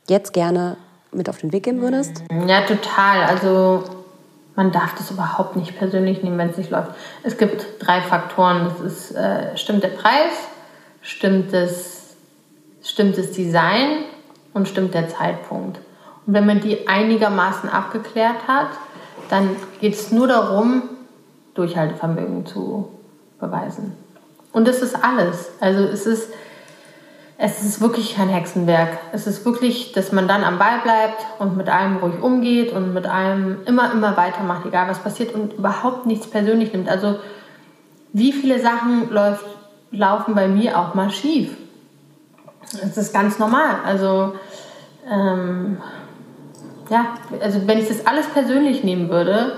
[0.07, 0.77] jetzt gerne
[1.11, 2.23] mit auf den Weg geben würdest?
[2.47, 3.23] Ja, total.
[3.23, 3.83] Also
[4.55, 6.91] man darf das überhaupt nicht persönlich nehmen, wenn es nicht läuft.
[7.23, 8.69] Es gibt drei Faktoren.
[8.69, 10.31] Das ist, äh, stimmt der Preis,
[11.01, 12.15] stimmt das,
[12.81, 14.05] stimmt das Design
[14.53, 15.79] und stimmt der Zeitpunkt.
[16.25, 18.69] Und wenn man die einigermaßen abgeklärt hat,
[19.29, 20.83] dann geht es nur darum,
[21.55, 22.89] Durchhaltevermögen zu
[23.39, 23.93] beweisen.
[24.51, 25.51] Und das ist alles.
[25.59, 26.31] Also es ist,
[27.37, 28.97] es ist wirklich kein Hexenwerk.
[29.11, 32.93] Es ist wirklich, dass man dann am Ball bleibt und mit allem ruhig umgeht und
[32.93, 36.89] mit allem immer, immer weitermacht, egal was passiert und überhaupt nichts persönlich nimmt.
[36.89, 37.19] Also
[38.11, 39.45] wie viele Sachen läuft,
[39.91, 41.55] laufen bei mir auch mal schief.
[42.71, 43.77] Das ist ganz normal.
[43.85, 44.33] Also
[45.09, 45.77] ähm,
[46.89, 49.57] ja, also wenn ich das alles persönlich nehmen würde,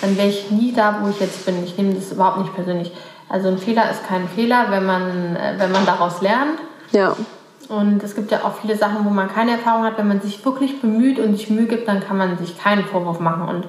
[0.00, 1.62] dann wäre ich nie da, wo ich jetzt bin.
[1.64, 2.92] Ich nehme das überhaupt nicht persönlich.
[3.28, 6.58] Also ein Fehler ist kein Fehler, wenn man, äh, wenn man daraus lernt.
[6.92, 7.14] Ja.
[7.68, 9.96] Und es gibt ja auch viele Sachen, wo man keine Erfahrung hat.
[9.96, 13.20] Wenn man sich wirklich bemüht und sich Mühe gibt, dann kann man sich keinen Vorwurf
[13.20, 13.48] machen.
[13.48, 13.66] Und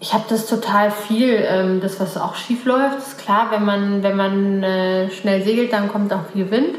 [0.00, 2.98] ich habe das total viel, ähm, das was auch schief läuft.
[2.98, 6.76] Ist klar, wenn man, wenn man äh, schnell segelt, dann kommt auch viel Wind.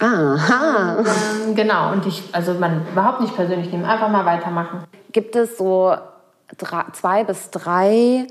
[0.00, 0.98] Aha.
[0.98, 4.84] Ähm, genau, und ich, also man überhaupt nicht persönlich nehmen, einfach mal weitermachen.
[5.12, 5.94] Gibt es so
[6.58, 8.26] drei, zwei bis drei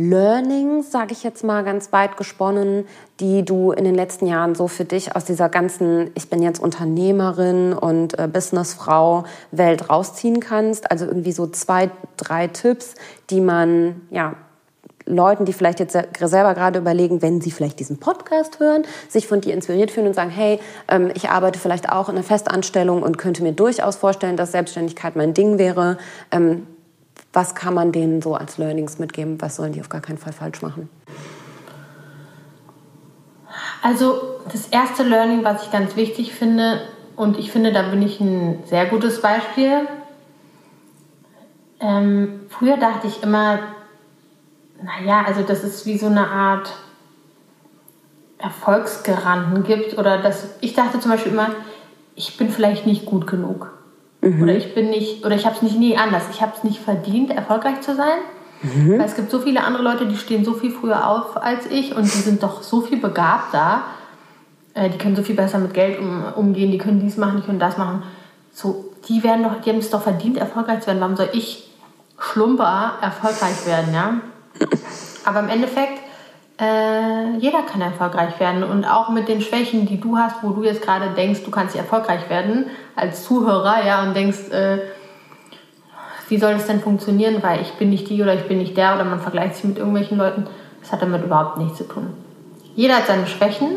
[0.00, 2.86] Learnings, sage ich jetzt mal ganz weit gesponnen,
[3.18, 6.60] die du in den letzten Jahren so für dich aus dieser ganzen, ich bin jetzt
[6.60, 10.90] Unternehmerin und äh, Businessfrau Welt rausziehen kannst?
[10.90, 12.94] Also irgendwie so zwei, drei Tipps,
[13.30, 14.34] die man ja
[15.08, 19.40] Leuten, die vielleicht jetzt selber gerade überlegen, wenn sie vielleicht diesen Podcast hören, sich von
[19.40, 23.18] dir inspiriert fühlen und sagen, hey, ähm, ich arbeite vielleicht auch in einer Festanstellung und
[23.18, 25.98] könnte mir durchaus vorstellen, dass Selbstständigkeit mein Ding wäre.
[26.30, 26.66] Ähm,
[27.32, 29.40] was kann man denen so als Learnings mitgeben?
[29.40, 30.88] Was sollen die auf gar keinen Fall falsch machen?
[33.82, 36.80] Also das erste Learning, was ich ganz wichtig finde,
[37.18, 39.88] und ich finde, da bin ich ein sehr gutes Beispiel.
[41.80, 43.58] Ähm, früher dachte ich immer,
[44.82, 46.72] naja, also dass es wie so eine Art
[48.38, 51.50] Erfolgsgaranten gibt oder dass ich dachte zum Beispiel immer,
[52.14, 53.72] ich bin vielleicht nicht gut genug.
[54.20, 54.42] Mhm.
[54.42, 56.80] Oder ich bin nicht, oder ich habe es nicht, nie anders, ich habe es nicht
[56.80, 58.18] verdient, erfolgreich zu sein.
[58.62, 58.98] Mhm.
[58.98, 61.94] Weil es gibt so viele andere Leute, die stehen so viel früher auf als ich
[61.94, 63.82] und die sind doch so viel begabter.
[64.74, 67.46] Äh, die können so viel besser mit Geld um, umgehen, die können dies machen, die
[67.46, 68.02] können das machen.
[68.52, 71.00] So, die werden doch, die haben es doch verdient, erfolgreich zu werden.
[71.00, 71.70] Warum soll ich
[72.18, 74.14] Schlumper erfolgreich werden, ja?
[75.24, 76.00] Aber im Endeffekt,
[76.60, 78.62] äh, jeder kann erfolgreich werden.
[78.62, 81.76] Und auch mit den Schwächen, die du hast, wo du jetzt gerade denkst, du kannst
[81.76, 84.78] erfolgreich werden, als Zuhörer, ja, und denkst, äh,
[86.28, 88.94] wie soll das denn funktionieren, weil ich bin nicht die oder ich bin nicht der
[88.94, 90.46] oder man vergleicht sich mit irgendwelchen Leuten.
[90.80, 92.08] Das hat damit überhaupt nichts zu tun.
[92.74, 93.68] Jeder hat seine Schwächen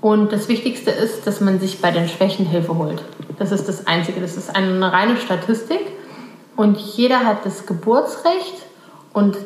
[0.00, 3.02] und das Wichtigste ist, dass man sich bei den Schwächen Hilfe holt.
[3.38, 4.20] Das ist das Einzige.
[4.20, 5.80] Das ist eine reine Statistik
[6.56, 8.54] und jeder hat das Geburtsrecht
[9.12, 9.36] und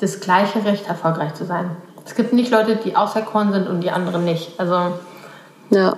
[0.00, 1.70] das gleiche Recht, erfolgreich zu sein.
[2.04, 4.58] Es gibt nicht Leute, die auserkoren sind und die anderen nicht.
[4.58, 4.94] Also
[5.70, 5.96] ja.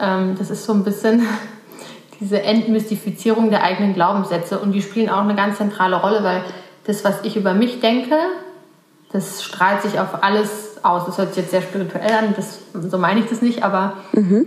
[0.00, 1.26] ähm, das ist so ein bisschen
[2.20, 6.42] diese Entmystifizierung der eigenen Glaubenssätze und die spielen auch eine ganz zentrale Rolle, weil
[6.84, 8.16] das, was ich über mich denke,
[9.12, 11.06] das strahlt sich auf alles aus.
[11.06, 14.46] Das hört sich jetzt sehr spirituell an, das, so meine ich das nicht, aber mhm.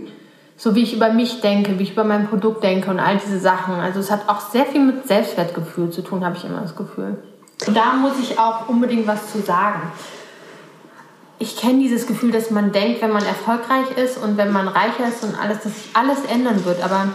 [0.58, 3.40] so wie ich über mich denke, wie ich über mein Produkt denke und all diese
[3.40, 3.76] Sachen.
[3.76, 7.18] Also es hat auch sehr viel mit Selbstwertgefühl zu tun, habe ich immer das Gefühl.
[7.68, 9.91] Da muss ich auch unbedingt was zu sagen.
[11.39, 15.07] Ich kenne dieses Gefühl, dass man denkt, wenn man erfolgreich ist und wenn man reicher
[15.07, 16.84] ist und alles, dass sich alles ändern wird.
[16.84, 17.09] Aber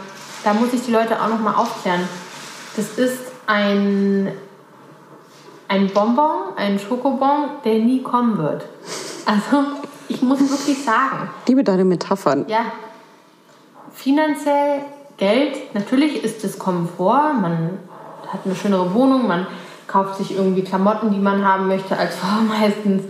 [0.45, 2.09] da muss ich die Leute auch noch mal aufklären.
[2.77, 4.33] Das ist ein,
[5.69, 8.67] ein Bonbon, ein Schokobon, der nie kommen wird.
[9.25, 9.65] Also,
[10.09, 11.31] ich muss wirklich sagen.
[11.47, 12.45] Liebe deine Metaphern.
[12.49, 12.67] Ja.
[13.95, 14.85] Finanziell,
[15.17, 17.35] Geld, natürlich ist es Komfort.
[17.41, 17.79] Man
[18.29, 19.47] hat eine schönere Wohnung, man
[19.89, 23.05] kauft sich irgendwie Klamotten, die man haben möchte, als Frau meistens.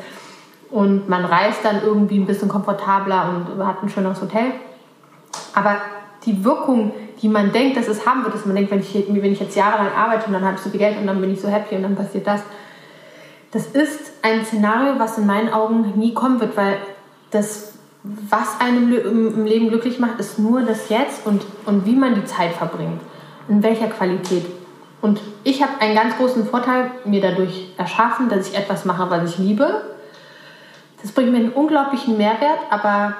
[0.70, 4.52] Und man reist dann irgendwie ein bisschen komfortabler und hat ein schöneres Hotel.
[5.54, 5.76] Aber
[6.24, 9.32] die Wirkung, die man denkt, dass es haben wird, dass man denkt, wenn ich, wenn
[9.32, 11.40] ich jetzt jahrelang arbeite und dann habe ich so viel Geld und dann bin ich
[11.40, 12.42] so happy und dann passiert das.
[13.50, 16.76] Das ist ein Szenario, was in meinen Augen nie kommen wird, weil
[17.30, 22.14] das, was einem im Leben glücklich macht, ist nur das Jetzt und, und wie man
[22.14, 23.00] die Zeit verbringt.
[23.48, 24.44] In welcher Qualität.
[25.00, 29.30] Und ich habe einen ganz großen Vorteil mir dadurch erschaffen, dass ich etwas mache, was
[29.30, 29.82] ich liebe.
[31.02, 33.14] Das bringt mir einen unglaublichen Mehrwert, aber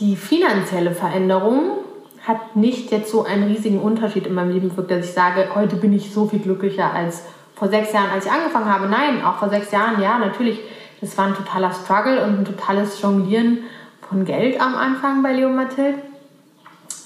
[0.00, 1.78] die finanzielle Veränderung
[2.26, 5.76] hat nicht jetzt so einen riesigen Unterschied in meinem Leben bewirkt, dass ich sage, heute
[5.76, 7.24] bin ich so viel glücklicher als
[7.54, 8.88] vor sechs Jahren, als ich angefangen habe.
[8.88, 10.60] Nein, auch vor sechs Jahren, ja, natürlich.
[11.00, 13.60] Das war ein totaler Struggle und ein totales Jonglieren
[14.06, 15.98] von Geld am Anfang bei Leo Mathilde.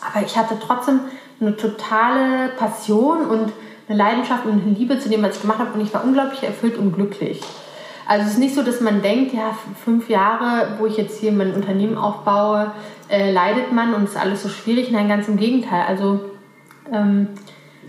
[0.00, 1.00] Aber ich hatte trotzdem
[1.40, 3.52] eine totale Passion und
[3.88, 6.42] eine Leidenschaft und eine Liebe zu dem, was ich gemacht habe und ich war unglaublich
[6.42, 7.40] erfüllt und glücklich.
[8.06, 11.32] Also es ist nicht so, dass man denkt, ja, fünf Jahre, wo ich jetzt hier
[11.32, 12.72] mein Unternehmen aufbaue,
[13.08, 14.90] äh, leidet man und ist alles so schwierig.
[14.90, 15.84] Nein, ganz im Gegenteil.
[15.88, 16.20] Also
[16.92, 17.28] ähm,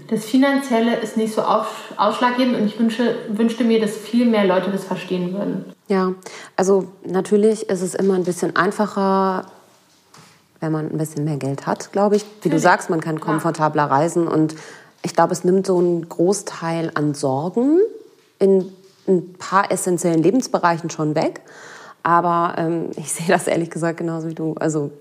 [0.10, 4.70] das Finanzielle ist nicht so ausschlaggebend und ich wünsche, wünschte mir, dass viel mehr Leute
[4.72, 5.66] das verstehen würden.
[5.88, 6.14] Ja,
[6.56, 9.48] also natürlich ist es immer ein bisschen einfacher,
[10.60, 12.26] wenn man ein bisschen mehr Geld hat, glaube ich.
[12.42, 14.56] Wie du sagst, man kann komfortabler reisen und
[15.06, 17.80] ich glaube, es nimmt so einen Großteil an Sorgen
[18.40, 18.72] in
[19.08, 21.42] ein paar essentiellen Lebensbereichen schon weg.
[22.04, 24.56] Aber ähm, ich sehe das ehrlich gesagt genauso wie du.
[24.60, 24.92] Also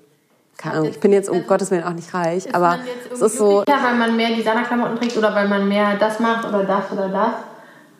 [0.57, 2.79] keine Ahnung, ich bin jetzt um also, Gottes Willen auch nicht reich, aber
[3.13, 3.65] es ist so.
[3.67, 7.09] Ja, weil man mehr Designerklamotten trägt oder weil man mehr das macht oder das oder
[7.09, 7.35] das.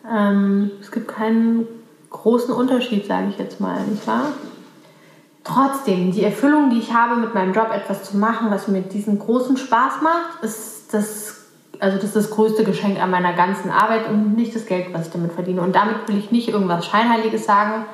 [0.09, 1.67] Ähm, es gibt keinen
[2.11, 4.27] großen Unterschied, sage ich jetzt mal, nicht wahr?
[5.43, 9.19] Trotzdem, die Erfüllung, die ich habe, mit meinem Job etwas zu machen, was mir diesen
[9.19, 11.34] großen Spaß macht, ist das,
[11.79, 15.07] also das ist das größte Geschenk an meiner ganzen Arbeit und nicht das Geld, was
[15.07, 15.61] ich damit verdiene.
[15.61, 17.85] Und damit will ich nicht irgendwas Scheinheiliges sagen,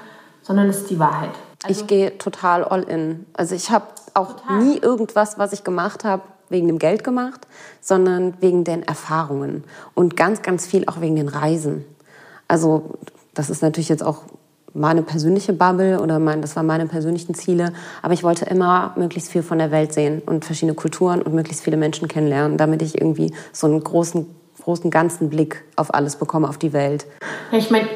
[0.42, 1.32] sondern es ist die Wahrheit.
[1.64, 3.26] Also ich gehe total all in.
[3.34, 4.64] Also ich habe auch total.
[4.64, 7.48] nie irgendwas, was ich gemacht habe, wegen dem Geld gemacht,
[7.80, 9.64] sondern wegen den Erfahrungen
[9.94, 11.86] und ganz, ganz viel auch wegen den Reisen.
[12.48, 12.92] Also
[13.34, 14.24] das ist natürlich jetzt auch
[14.74, 17.74] meine persönliche Bubble oder mein, das waren meine persönlichen Ziele.
[18.02, 21.64] Aber ich wollte immer möglichst viel von der Welt sehen und verschiedene Kulturen und möglichst
[21.64, 24.26] viele Menschen kennenlernen, damit ich irgendwie so einen großen,
[24.64, 27.06] großen ganzen Blick auf alles bekomme, auf die Welt.
[27.52, 27.88] Ja, ich meine,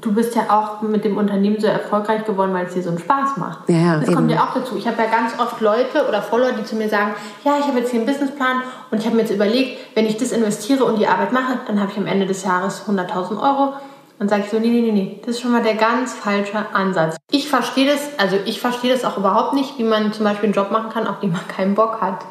[0.00, 2.98] du bist ja auch mit dem Unternehmen so erfolgreich geworden, weil es dir so einen
[2.98, 3.68] Spaß macht.
[3.68, 4.14] Ja, ja, das eben.
[4.14, 4.76] kommt ja auch dazu.
[4.76, 7.12] Ich habe ja ganz oft Leute oder Follower, die zu mir sagen,
[7.44, 10.16] ja, ich habe jetzt hier einen Businessplan und ich habe mir jetzt überlegt, wenn ich
[10.16, 13.74] das investiere und die Arbeit mache, dann habe ich am Ende des Jahres 100.000 Euro
[14.22, 16.64] dann sage ich so, nee, nee, nee, nee, das ist schon mal der ganz falsche
[16.72, 17.16] Ansatz.
[17.32, 20.54] Ich verstehe das, also ich verstehe das auch überhaupt nicht, wie man zum Beispiel einen
[20.54, 22.24] Job machen kann, auf den man keinen Bock hat.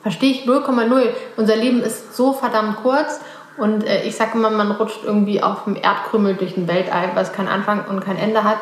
[0.00, 1.08] Verstehe ich 0,0.
[1.36, 3.18] Unser Leben ist so verdammt kurz
[3.56, 7.32] und äh, ich sage immer, man rutscht irgendwie auf dem Erdkrümmel durch den Weltall, was
[7.32, 8.58] keinen Anfang und kein Ende hat.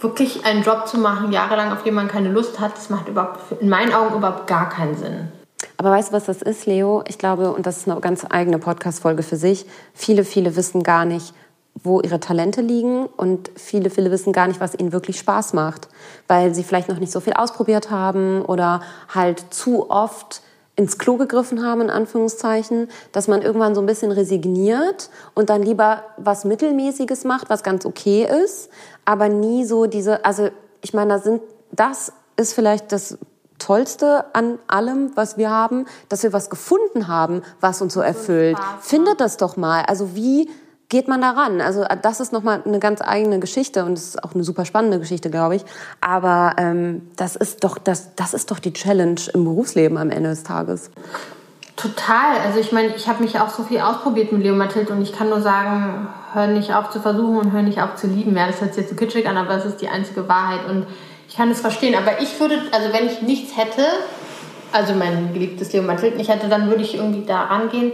[0.00, 3.38] Wirklich einen Job zu machen, jahrelang, auf den man keine Lust hat, das macht überhaupt,
[3.60, 5.30] in meinen Augen überhaupt gar keinen Sinn.
[5.76, 7.04] Aber weißt du, was das ist, Leo?
[7.06, 11.04] Ich glaube, und das ist eine ganz eigene Podcast-Folge für sich, viele, viele wissen gar
[11.04, 11.34] nicht,
[11.82, 15.88] wo ihre Talente liegen und viele, viele wissen gar nicht, was ihnen wirklich Spaß macht,
[16.26, 18.80] weil sie vielleicht noch nicht so viel ausprobiert haben oder
[19.12, 20.42] halt zu oft
[20.74, 25.62] ins Klo gegriffen haben, in Anführungszeichen, dass man irgendwann so ein bisschen resigniert und dann
[25.62, 28.68] lieber was Mittelmäßiges macht, was ganz okay ist,
[29.04, 30.50] aber nie so diese, also
[30.82, 31.40] ich meine, da sind,
[31.72, 33.18] das ist vielleicht das
[33.58, 38.58] Tollste an allem, was wir haben, dass wir was gefunden haben, was uns so erfüllt.
[38.80, 39.82] Findet das doch mal.
[39.86, 40.50] Also wie
[40.88, 41.60] geht man daran?
[41.60, 44.64] Also äh, das ist nochmal eine ganz eigene Geschichte und es ist auch eine super
[44.64, 45.64] spannende Geschichte, glaube ich.
[46.00, 50.30] Aber ähm, das ist doch das, das ist doch die Challenge im Berufsleben am Ende
[50.30, 50.90] des Tages.
[51.76, 52.38] Total.
[52.44, 55.12] Also ich meine, ich habe mich auch so viel ausprobiert mit Leo Mathilde und ich
[55.12, 58.34] kann nur sagen, hör nicht auf zu versuchen und hör nicht auf zu lieben.
[58.36, 60.86] Ja, das hört sich jetzt so kitschig an, aber es ist die einzige Wahrheit und
[61.28, 61.94] ich kann es verstehen.
[61.94, 63.84] Aber ich würde, also wenn ich nichts hätte,
[64.72, 67.92] also mein geliebtes Leo Mathilde nicht hätte, dann würde ich irgendwie da rangehen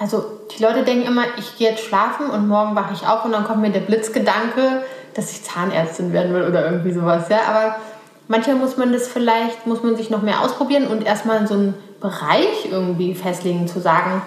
[0.00, 3.32] also die Leute denken immer, ich gehe jetzt schlafen und morgen wache ich auf und
[3.32, 4.82] dann kommt mir der Blitzgedanke,
[5.14, 7.28] dass ich Zahnärztin werden will oder irgendwie sowas.
[7.28, 7.40] Ja?
[7.48, 7.76] Aber
[8.28, 11.54] manchmal muss man das vielleicht, muss man sich noch mehr ausprobieren und erstmal in so
[11.54, 14.22] einen Bereich irgendwie festlegen, zu sagen,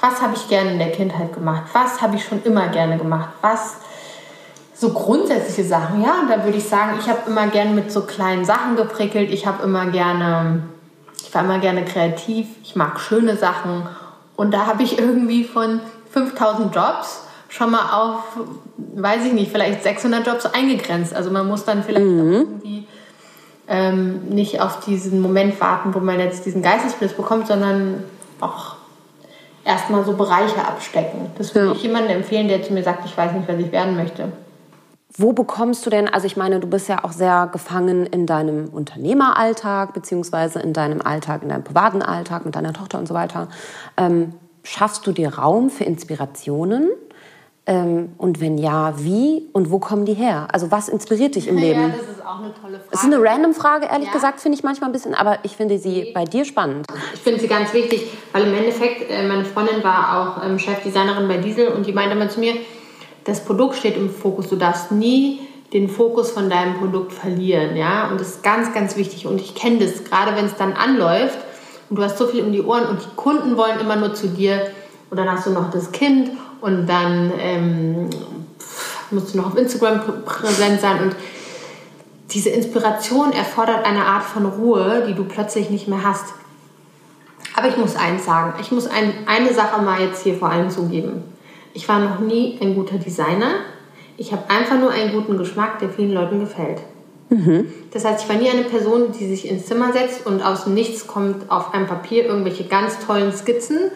[0.00, 3.30] was habe ich gerne in der Kindheit gemacht, was habe ich schon immer gerne gemacht,
[3.40, 3.76] was
[4.74, 8.44] so grundsätzliche Sachen, ja, da würde ich sagen, ich habe immer gerne mit so kleinen
[8.44, 10.62] Sachen geprickelt, ich habe immer gerne,
[11.20, 13.88] ich war immer gerne kreativ, ich mag schöne Sachen
[14.38, 15.80] und da habe ich irgendwie von
[16.12, 18.20] 5000 Jobs schon mal auf,
[18.76, 21.12] weiß ich nicht, vielleicht 600 Jobs eingegrenzt.
[21.12, 22.32] Also man muss dann vielleicht mhm.
[22.32, 22.86] irgendwie
[23.66, 28.04] ähm, nicht auf diesen Moment warten, wo man jetzt diesen Geistesblitz bekommt, sondern
[28.40, 28.76] auch
[29.64, 31.32] erstmal so Bereiche abstecken.
[31.36, 31.74] Das würde ja.
[31.74, 34.30] ich jemandem empfehlen, der zu mir sagt, ich weiß nicht, was ich werden möchte.
[35.20, 38.68] Wo bekommst du denn, also ich meine, du bist ja auch sehr gefangen in deinem
[38.68, 43.48] Unternehmeralltag, beziehungsweise in deinem Alltag, in deinem privaten Alltag mit deiner Tochter und so weiter.
[43.96, 46.90] Ähm, schaffst du dir Raum für Inspirationen?
[47.66, 50.46] Ähm, und wenn ja, wie und wo kommen die her?
[50.52, 51.80] Also was inspiriert dich im Leben?
[51.80, 52.88] Ja, das ist auch eine tolle Frage.
[52.92, 54.12] Es ist eine random Frage, ehrlich ja.
[54.12, 56.86] gesagt, finde ich manchmal ein bisschen, aber ich finde sie bei dir spannend.
[57.12, 61.26] Ich finde sie ganz wichtig, weil im Endeffekt, äh, meine Freundin war auch ähm, Chefdesignerin
[61.26, 62.54] bei Diesel und die meinte immer zu mir,
[63.28, 64.48] das Produkt steht im Fokus.
[64.48, 65.40] Du darfst nie
[65.72, 68.08] den Fokus von deinem Produkt verlieren, ja.
[68.08, 69.26] Und das ist ganz, ganz wichtig.
[69.26, 71.38] Und ich kenne das, gerade wenn es dann anläuft
[71.90, 74.28] und du hast so viel um die Ohren und die Kunden wollen immer nur zu
[74.28, 74.68] dir
[75.10, 76.30] und dann hast du noch das Kind
[76.62, 78.08] und dann ähm,
[79.10, 81.16] musst du noch auf Instagram präsent sein und
[82.30, 86.26] diese Inspiration erfordert eine Art von Ruhe, die du plötzlich nicht mehr hast.
[87.54, 90.70] Aber ich muss eins sagen, ich muss ein, eine Sache mal jetzt hier vor allem
[90.70, 91.24] zugeben.
[91.78, 93.50] Ich war noch nie ein guter Designer.
[94.16, 96.80] Ich habe einfach nur einen guten Geschmack, der vielen Leuten gefällt.
[97.30, 97.72] Mhm.
[97.92, 100.74] Das heißt, ich war nie eine Person, die sich ins Zimmer setzt und aus dem
[100.74, 103.92] Nichts kommt auf einem Papier irgendwelche ganz tollen Skizzen,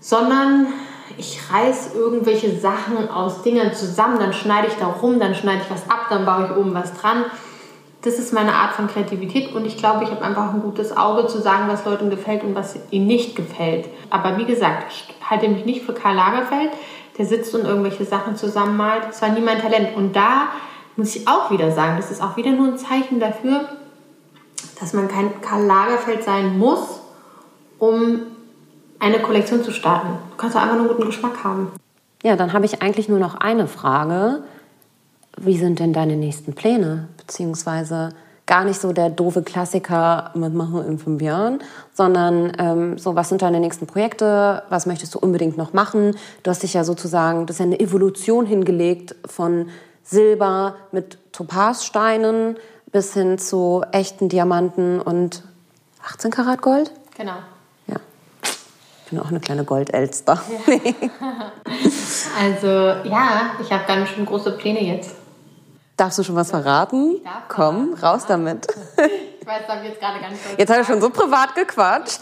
[0.00, 0.68] sondern
[1.18, 5.70] ich reiß irgendwelche Sachen aus Dingen zusammen, dann schneide ich da rum, dann schneide ich
[5.70, 7.26] was ab, dann baue ich oben was dran.
[8.02, 11.26] Das ist meine Art von Kreativität und ich glaube, ich habe einfach ein gutes Auge
[11.26, 13.88] zu sagen, was Leuten gefällt und was ihnen nicht gefällt.
[14.08, 16.70] Aber wie gesagt, ich halte mich nicht für Karl Lagerfeld,
[17.18, 19.02] der sitzt und irgendwelche Sachen zusammenmalt.
[19.08, 19.96] Das war nie mein Talent.
[19.96, 20.48] Und da
[20.96, 23.68] muss ich auch wieder sagen, das ist auch wieder nur ein Zeichen dafür,
[24.78, 27.00] dass man kein Karl Lagerfeld sein muss,
[27.78, 28.20] um
[29.00, 30.08] eine Kollektion zu starten.
[30.30, 31.72] Du kannst doch einfach nur guten Geschmack haben.
[32.22, 34.42] Ja, dann habe ich eigentlich nur noch eine Frage.
[35.36, 37.08] Wie sind denn deine nächsten Pläne?
[37.28, 38.08] Beziehungsweise
[38.46, 41.60] gar nicht so der doofe Klassiker, was machen wir in fünf Jahren,
[41.92, 44.62] sondern ähm, so, was sind deine nächsten Projekte?
[44.70, 46.16] Was möchtest du unbedingt noch machen?
[46.42, 49.68] Du hast dich ja sozusagen, das ist ja eine Evolution hingelegt von
[50.02, 52.56] Silber mit Topazsteinen
[52.90, 55.42] bis hin zu echten Diamanten und
[56.10, 56.90] 18 Karat Gold?
[57.18, 57.36] Genau.
[57.86, 57.96] Ja.
[59.04, 60.40] Ich bin auch eine kleine Goldelster.
[62.40, 65.14] Also ja, ich habe ganz schön große Pläne jetzt.
[65.98, 67.16] Darfst du schon was verraten?
[67.16, 68.66] Ich Komm, verraten, raus damit.
[69.40, 71.54] Ich weiß, da habe ich jetzt gerade ganz stolz Jetzt hat er schon so privat
[71.54, 72.18] gequatscht.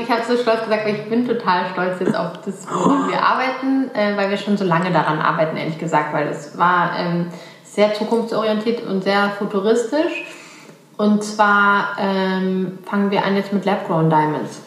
[0.00, 3.22] Ich habe so stolz gesagt, weil ich bin total stolz jetzt auf das, woran wir
[3.22, 7.26] arbeiten, äh, weil wir schon so lange daran arbeiten, ehrlich gesagt, weil es war ähm,
[7.64, 10.24] sehr zukunftsorientiert und sehr futuristisch.
[10.96, 14.60] Und zwar ähm, fangen wir an jetzt mit Lab-Grown Diamonds.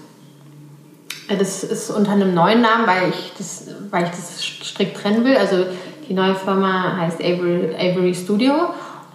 [1.30, 5.26] Äh, Das ist unter einem neuen Namen, weil ich das, weil ich das strikt trennen
[5.26, 5.36] will.
[5.36, 5.66] Also
[6.08, 8.54] die neue Firma heißt Avery, Avery Studio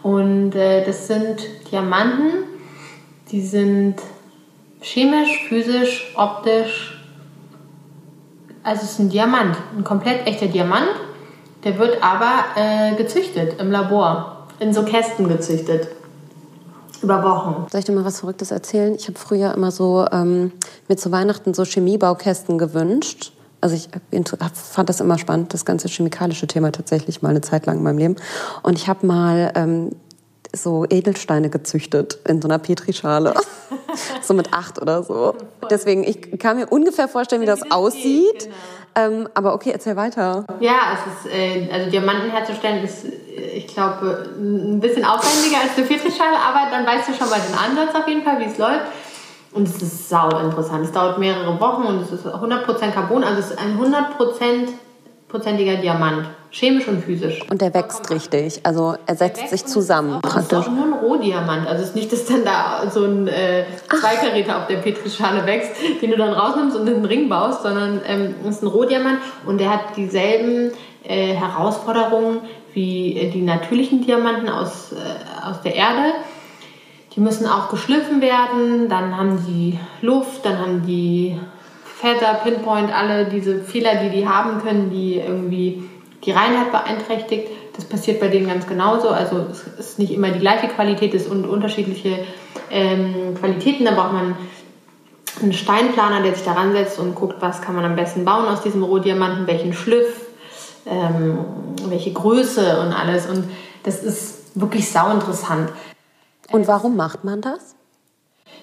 [0.03, 2.45] und äh, das sind Diamanten,
[3.30, 3.97] die sind
[4.80, 7.03] chemisch, physisch, optisch.
[8.62, 10.89] Also es ist ein Diamant, ein komplett echter Diamant.
[11.64, 15.89] Der wird aber äh, gezüchtet im Labor, in so Kästen gezüchtet.
[17.03, 17.66] Über Wochen.
[17.70, 18.95] Soll ich dir mal was Verrücktes erzählen?
[18.95, 20.53] Ich habe früher immer so ähm,
[20.89, 23.32] mir zu Weihnachten so Chemiebaukästen gewünscht.
[23.61, 23.88] Also ich
[24.54, 27.98] fand das immer spannend, das ganze chemikalische Thema tatsächlich mal eine Zeit lang in meinem
[27.98, 28.16] Leben.
[28.62, 29.90] Und ich habe mal ähm,
[30.54, 33.34] so Edelsteine gezüchtet in so einer Petrischale.
[34.22, 35.34] so mit acht oder so.
[35.70, 38.44] Deswegen, ich kann mir ungefähr vorstellen, wie das aussieht.
[38.44, 38.54] genau.
[38.94, 40.44] Ähm, aber okay, erzähl weiter.
[40.61, 45.76] Ja, es ist, äh, also Diamanten herzustellen ist, äh, ich glaube, ein bisschen aufwendiger als
[45.76, 48.59] eine Petrischale, aber dann weißt du schon mal den Ansatz auf jeden Fall, wie es
[48.59, 48.86] läuft.
[49.53, 50.84] Und es ist sau interessant.
[50.84, 56.26] Es dauert mehrere Wochen und es ist 100% Carbon, also es ist ein 100%iger Diamant.
[56.51, 57.40] Chemisch und physisch.
[57.51, 58.61] Und der wächst richtig.
[58.64, 60.61] Also er setzt sich zusammen praktisch.
[60.61, 61.66] ist auch nur ein Rohdiamant.
[61.66, 65.72] Also es ist nicht, dass dann da so ein äh, Zweikaräter auf der Petrischale wächst,
[66.01, 69.18] den du dann rausnimmst und in den Ring baust, sondern ähm, es ist ein Rohdiamant
[69.44, 70.72] und der hat dieselben
[71.05, 72.40] äh, Herausforderungen
[72.72, 76.14] wie äh, die natürlichen Diamanten aus, äh, aus der Erde.
[77.18, 81.36] Die müssen auch geschliffen werden, dann haben die Luft, dann haben die
[81.82, 85.82] Feather, Pinpoint, alle diese Fehler, die die haben können, die irgendwie
[86.24, 87.48] die Reinheit beeinträchtigt.
[87.74, 89.08] Das passiert bei denen ganz genauso.
[89.08, 92.20] Also es ist nicht immer die gleiche Qualität, es sind unterschiedliche
[92.70, 93.84] ähm, Qualitäten.
[93.84, 94.36] Da braucht man
[95.42, 98.62] einen Steinplaner, der sich daran setzt und guckt, was kann man am besten bauen aus
[98.62, 100.28] diesem Rohdiamanten, welchen Schliff,
[100.86, 101.38] ähm,
[101.88, 103.26] welche Größe und alles.
[103.26, 103.42] Und
[103.82, 105.70] das ist wirklich sau interessant.
[106.51, 107.74] Und warum macht man das?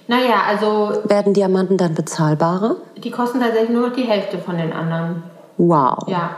[0.07, 2.77] Naja, also Werden Diamanten dann bezahlbarer?
[2.97, 5.23] die kosten tatsächlich nur noch die Hälfte von den anderen.
[5.57, 6.07] Wow.
[6.07, 6.35] Ja.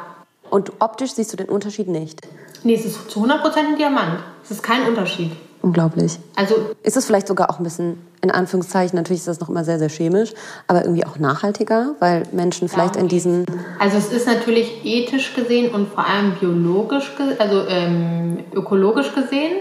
[0.49, 2.21] Und optisch siehst du den Unterschied nicht.
[2.63, 4.19] Nee, es ist zu 100% ein Diamant.
[4.43, 5.31] Es ist kein Unterschied.
[5.61, 6.17] Unglaublich.
[6.35, 9.63] Also Ist es vielleicht sogar auch ein bisschen, in Anführungszeichen, natürlich ist das noch immer
[9.63, 10.33] sehr, sehr chemisch,
[10.67, 13.45] aber irgendwie auch nachhaltiger, weil Menschen vielleicht in diesen,
[13.79, 19.57] Also es ist natürlich ethisch gesehen und vor allem biologisch, also ähm, ökologisch gesehen.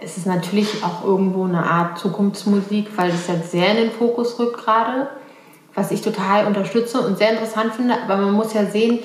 [0.00, 4.38] Es ist natürlich auch irgendwo eine Art Zukunftsmusik, weil es halt sehr in den Fokus
[4.38, 5.08] rückt gerade,
[5.74, 7.94] was ich total unterstütze und sehr interessant finde.
[8.04, 8.98] Aber man muss ja sehen,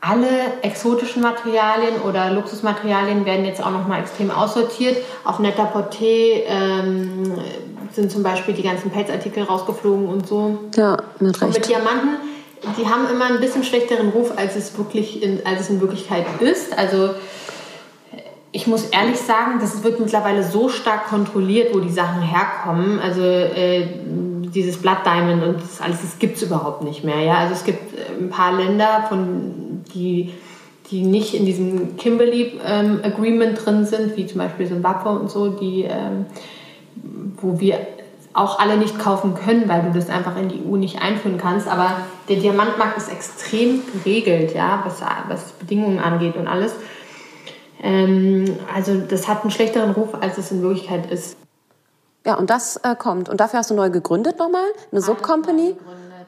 [0.00, 0.28] alle
[0.62, 4.96] exotischen Materialien oder Luxusmaterialien werden jetzt auch nochmal extrem aussortiert.
[5.24, 7.34] Auf Net-a-Porter ähm,
[7.92, 10.58] sind zum Beispiel die ganzen Pelzartikel rausgeflogen und so.
[10.76, 11.68] ja, mit Und mit Recht.
[11.68, 12.16] Diamanten,
[12.78, 16.26] die haben immer ein bisschen schlechteren Ruf, als es wirklich in, als es in Wirklichkeit
[16.40, 16.78] ist.
[16.78, 17.10] Also
[18.58, 22.98] ich muss ehrlich sagen, das wird mittlerweile so stark kontrolliert, wo die Sachen herkommen.
[22.98, 23.86] Also äh,
[24.52, 27.20] dieses Blood Diamond und das alles, das gibt es überhaupt nicht mehr.
[27.20, 27.38] Ja?
[27.38, 30.32] Also es gibt äh, ein paar Länder, von, die,
[30.90, 35.50] die nicht in diesem Kimberley ähm, Agreement drin sind, wie zum Beispiel Zimbabwe und so,
[35.50, 36.26] die ähm,
[37.40, 37.78] wo wir
[38.32, 41.68] auch alle nicht kaufen können, weil du das einfach in die EU nicht einführen kannst.
[41.68, 41.92] Aber
[42.28, 46.74] der Diamantmarkt ist extrem geregelt, ja, was, was Bedingungen angeht und alles.
[47.82, 51.36] Ähm, also das hat einen schlechteren Ruf, als es in Wirklichkeit ist.
[52.26, 53.28] Ja, und das äh, kommt.
[53.28, 54.66] Und dafür hast du neu gegründet nochmal?
[54.90, 55.76] Eine Subcompany?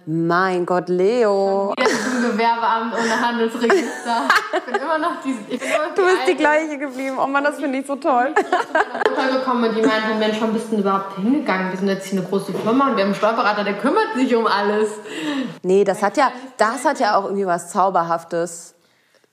[0.06, 1.74] Mein Gott, Leo.
[1.76, 4.28] Wieder zum Gewerbeamt ohne Handelsregister.
[4.56, 7.16] Ich bin immer noch die, ich bin immer noch Du bist die gleiche geblieben.
[7.22, 8.34] Oh Mann, das finde ich so toll.
[8.34, 11.70] Mutter gekommen und die meinte, Mensch, wann bist du denn überhaupt hingegangen?
[11.70, 14.34] Wir sind jetzt hier eine große Firma und wir haben einen Steuerberater, der kümmert sich
[14.34, 14.88] um alles.
[15.62, 18.74] Nee, das hat ja, das hat ja auch irgendwie was Zauberhaftes.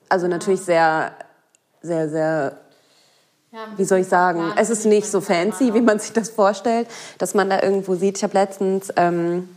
[0.09, 1.13] Also natürlich sehr,
[1.81, 2.57] sehr, sehr
[3.75, 7.33] wie soll ich sagen, es ist nicht so fancy, wie man sich das vorstellt, dass
[7.33, 8.17] man da irgendwo sieht.
[8.17, 9.49] Ich habe letztens ähm,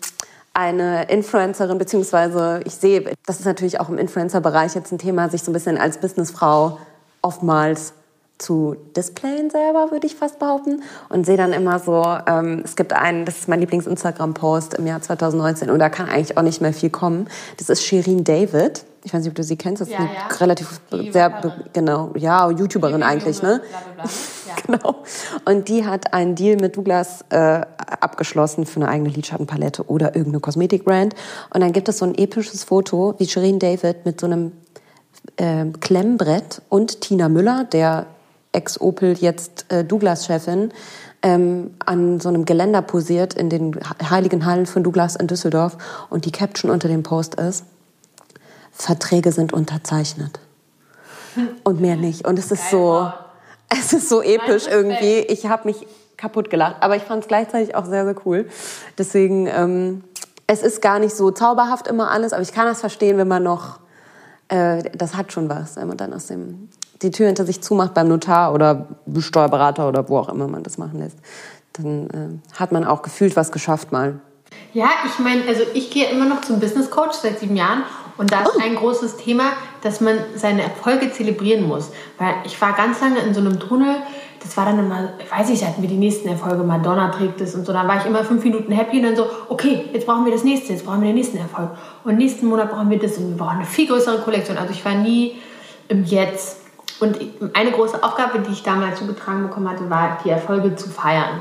[0.55, 5.43] eine Influencerin, beziehungsweise ich sehe, das ist natürlich auch im Influencer-Bereich jetzt ein Thema, sich
[5.43, 6.79] so ein bisschen als Businessfrau
[7.21, 7.93] oftmals
[8.41, 10.83] zu displayen selber, würde ich fast behaupten.
[11.09, 15.01] Und sehe dann immer so, ähm, es gibt einen, das ist mein Lieblings-Instagram-Post im Jahr
[15.01, 17.29] 2019 und da kann eigentlich auch nicht mehr viel kommen.
[17.59, 18.85] Das ist Shirin David.
[19.03, 19.81] Ich weiß nicht, ob du sie kennst.
[19.81, 20.37] Das ist Ja, eine ja.
[20.41, 23.63] relativ Die sehr, genau, ja, YouTuberin eigentlich, ne?
[23.69, 24.11] Bla, bla, bla.
[24.51, 24.57] Ja.
[24.67, 24.97] Genau.
[25.45, 27.61] Und die hat einen Deal mit Douglas äh,
[28.01, 31.15] abgeschlossen für eine eigene Lidschattenpalette oder irgendeine Kosmetikbrand.
[31.55, 34.51] Und dann gibt es so ein episches Foto, wie Shirin David mit so einem
[35.39, 38.07] ähm, Klemmbrett und Tina Müller, der
[38.53, 40.73] Ex-Opel, jetzt äh, Douglas-Chefin,
[41.23, 43.79] ähm, an so einem Geländer posiert in den
[44.09, 45.77] heiligen Hallen von Douglas in Düsseldorf.
[46.09, 47.65] Und die Caption unter dem Post ist,
[48.73, 50.41] Verträge sind unterzeichnet.
[51.65, 52.27] Und mehr nicht.
[52.27, 53.13] Und es ist so,
[53.69, 55.21] es ist so episch irgendwie.
[55.29, 55.87] Ich habe mich
[56.17, 56.77] kaputt gelacht.
[56.81, 58.49] Aber ich fand es gleichzeitig auch sehr, sehr cool.
[58.99, 60.05] Deswegen, ähm,
[60.47, 63.43] es ist gar nicht so zauberhaft immer alles, aber ich kann das verstehen, wenn man
[63.43, 63.79] noch,
[64.49, 66.69] äh, das hat schon was, wenn man dann aus dem,
[67.03, 68.89] die Tür hinter sich zumacht beim Notar oder
[69.19, 71.17] Steuerberater oder wo auch immer man das machen lässt.
[71.75, 74.21] Dann äh, hat man auch gefühlt was geschafft mal.
[74.73, 77.83] Ja, ich meine, also ich gehe immer noch zum Business Coach seit sieben Jahren
[78.19, 78.61] und da ist Oh.
[78.63, 81.91] ein großes Thema, dass man seine Erfolge zelebrieren muss.
[82.19, 83.97] Weil ich war ganz lange in so einem Tunnel,
[84.43, 87.41] das war dann immer, ich weiß nicht, da hatten wir die nächsten Erfolge, Madonna trägt
[87.41, 90.07] es und so, dann war ich immer fünf Minuten happy und dann so, okay, jetzt
[90.07, 91.71] brauchen wir das nächste, jetzt brauchen wir den nächsten Erfolg
[92.05, 94.57] und nächsten Monat brauchen wir das und wir brauchen eine viel größere Kollektion.
[94.57, 95.39] Also ich war nie
[95.89, 96.60] im Jetzt.
[97.01, 97.19] Und
[97.55, 101.41] eine große Aufgabe, die ich damals zugetragen bekommen hatte, war, die Erfolge zu feiern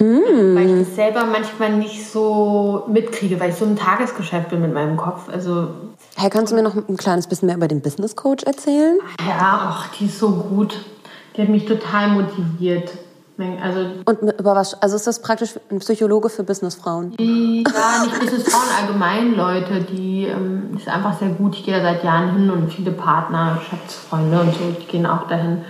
[0.00, 4.72] weil ich das selber manchmal nicht so mitkriege, weil ich so ein Tagesgeschäft bin mit
[4.72, 5.28] meinem Kopf.
[5.28, 5.68] Also
[6.16, 8.98] Hey, kannst du mir noch ein kleines bisschen mehr über den Business Coach erzählen?
[9.20, 10.84] ja, ach, die ist so gut.
[11.36, 12.90] Die hat mich total motiviert.
[13.38, 14.74] Also Und über was?
[14.82, 17.16] Also ist das praktisch ein Psychologe für Businessfrauen?
[17.16, 21.54] die, ja, nicht Business Frauen allgemein, Leute, die ähm, ist einfach sehr gut.
[21.54, 25.28] Ich gehe da seit Jahren hin und viele Partner, Geschäftsfreunde und so, die gehen auch
[25.28, 25.64] dahin.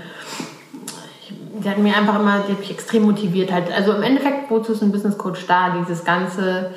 [1.20, 3.70] Ich, die hat mir einfach immer, die hat mich extrem motiviert halt.
[3.70, 5.76] Also im Endeffekt, wozu ist ein Business Coach da?
[5.78, 6.70] Dieses ganze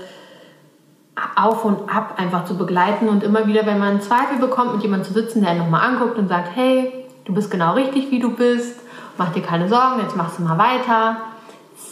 [1.37, 5.07] auf und ab einfach zu begleiten und immer wieder, wenn man Zweifel bekommt, mit jemandem
[5.07, 8.35] zu sitzen, der einen nochmal anguckt und sagt, hey, du bist genau richtig, wie du
[8.35, 8.80] bist,
[9.21, 11.17] mach dir keine Sorgen, jetzt machst du mal weiter,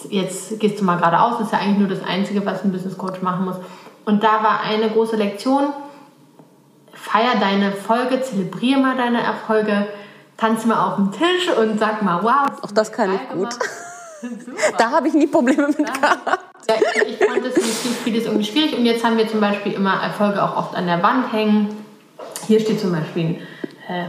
[0.09, 2.97] jetzt gehst du mal geradeaus, das ist ja eigentlich nur das Einzige, was ein Business
[2.97, 3.57] Coach machen muss.
[4.05, 5.71] Und da war eine große Lektion,
[6.91, 9.89] feier deine Folge, zelebriere mal deine Erfolge,
[10.37, 12.47] tanze mal auf dem Tisch und sag mal, wow.
[12.63, 13.49] Auch das kann ich gut.
[14.77, 16.27] Da habe ich nie Probleme mit gehabt.
[16.67, 16.75] Ja,
[17.07, 17.69] ich fand das nicht
[18.03, 21.01] vieles irgendwie schwierig und jetzt haben wir zum Beispiel immer Erfolge auch oft an der
[21.01, 21.85] Wand hängen.
[22.45, 23.58] Hier steht zum Beispiel äh,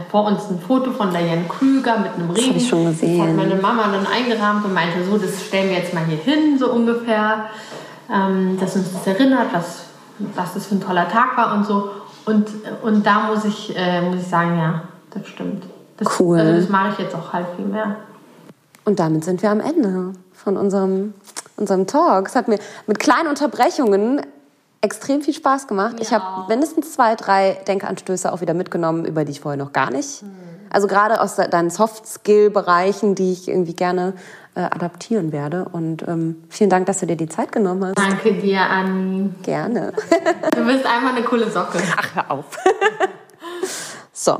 [0.09, 2.49] vor uns ein Foto von Diane Krüger mit einem Regen.
[2.49, 3.17] hab ich schon gesehen.
[3.17, 6.17] Das hat meine Mama dann eingerahmt und meinte, so, das stellen wir jetzt mal hier
[6.17, 7.45] hin, so ungefähr.
[8.13, 9.85] Ähm, dass uns das erinnert, was,
[10.35, 11.89] was das für ein toller Tag war und so.
[12.25, 12.47] Und,
[12.83, 15.63] und da muss ich, äh, muss ich sagen, ja, das stimmt.
[15.97, 16.39] Das, Cool.
[16.39, 17.95] Also das mache ich jetzt auch halt viel mehr.
[18.85, 21.13] Und damit sind wir am Ende von unserem,
[21.57, 22.27] unserem Talk.
[22.27, 24.21] Es hat mir mit kleinen Unterbrechungen
[24.81, 25.97] extrem viel Spaß gemacht.
[25.99, 29.91] ich habe mindestens zwei, drei Denkanstöße auch wieder mitgenommen, über die ich vorher noch gar
[29.91, 30.23] nicht.
[30.71, 34.13] Also gerade aus de- deinen Soft-Skill-Bereichen, die ich irgendwie gerne
[34.55, 35.65] äh, adaptieren werde.
[35.71, 37.97] Und ähm, vielen Dank, dass du dir die Zeit genommen hast.
[37.97, 39.29] Danke dir, Anni.
[39.43, 39.93] Gerne.
[40.55, 41.77] Du bist einfach eine coole Socke.
[41.97, 42.45] Ach, hör auf.
[44.13, 44.37] so.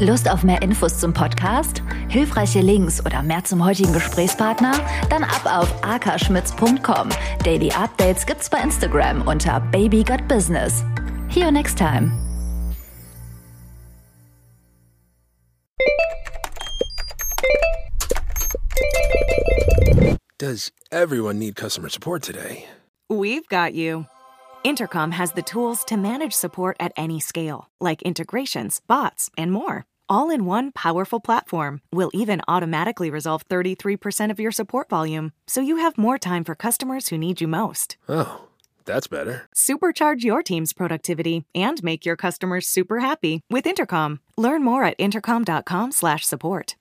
[0.00, 1.82] Lust auf mehr Infos zum Podcast?
[2.08, 4.72] Hilfreiche Links oder mehr zum heutigen Gesprächspartner?
[5.10, 7.10] Dann ab auf akaschmitz.com.
[7.44, 10.82] Daily Updates gibt's bei Instagram unter Baby Got Business.
[11.30, 12.12] See you next time.
[20.38, 22.64] Does everyone need customer support today?
[23.10, 24.06] We've got you.
[24.64, 29.84] Intercom has the tools to manage support at any scale, like integrations, bots, and more.
[30.10, 31.82] All in one powerful platform.
[31.92, 36.56] We'll even automatically resolve 33% of your support volume, so you have more time for
[36.56, 37.96] customers who need you most.
[38.08, 38.48] Oh,
[38.86, 39.42] that's better.
[39.56, 44.18] Supercharge your team's productivity and make your customers super happy with Intercom.
[44.36, 46.74] Learn more at intercom.com/support.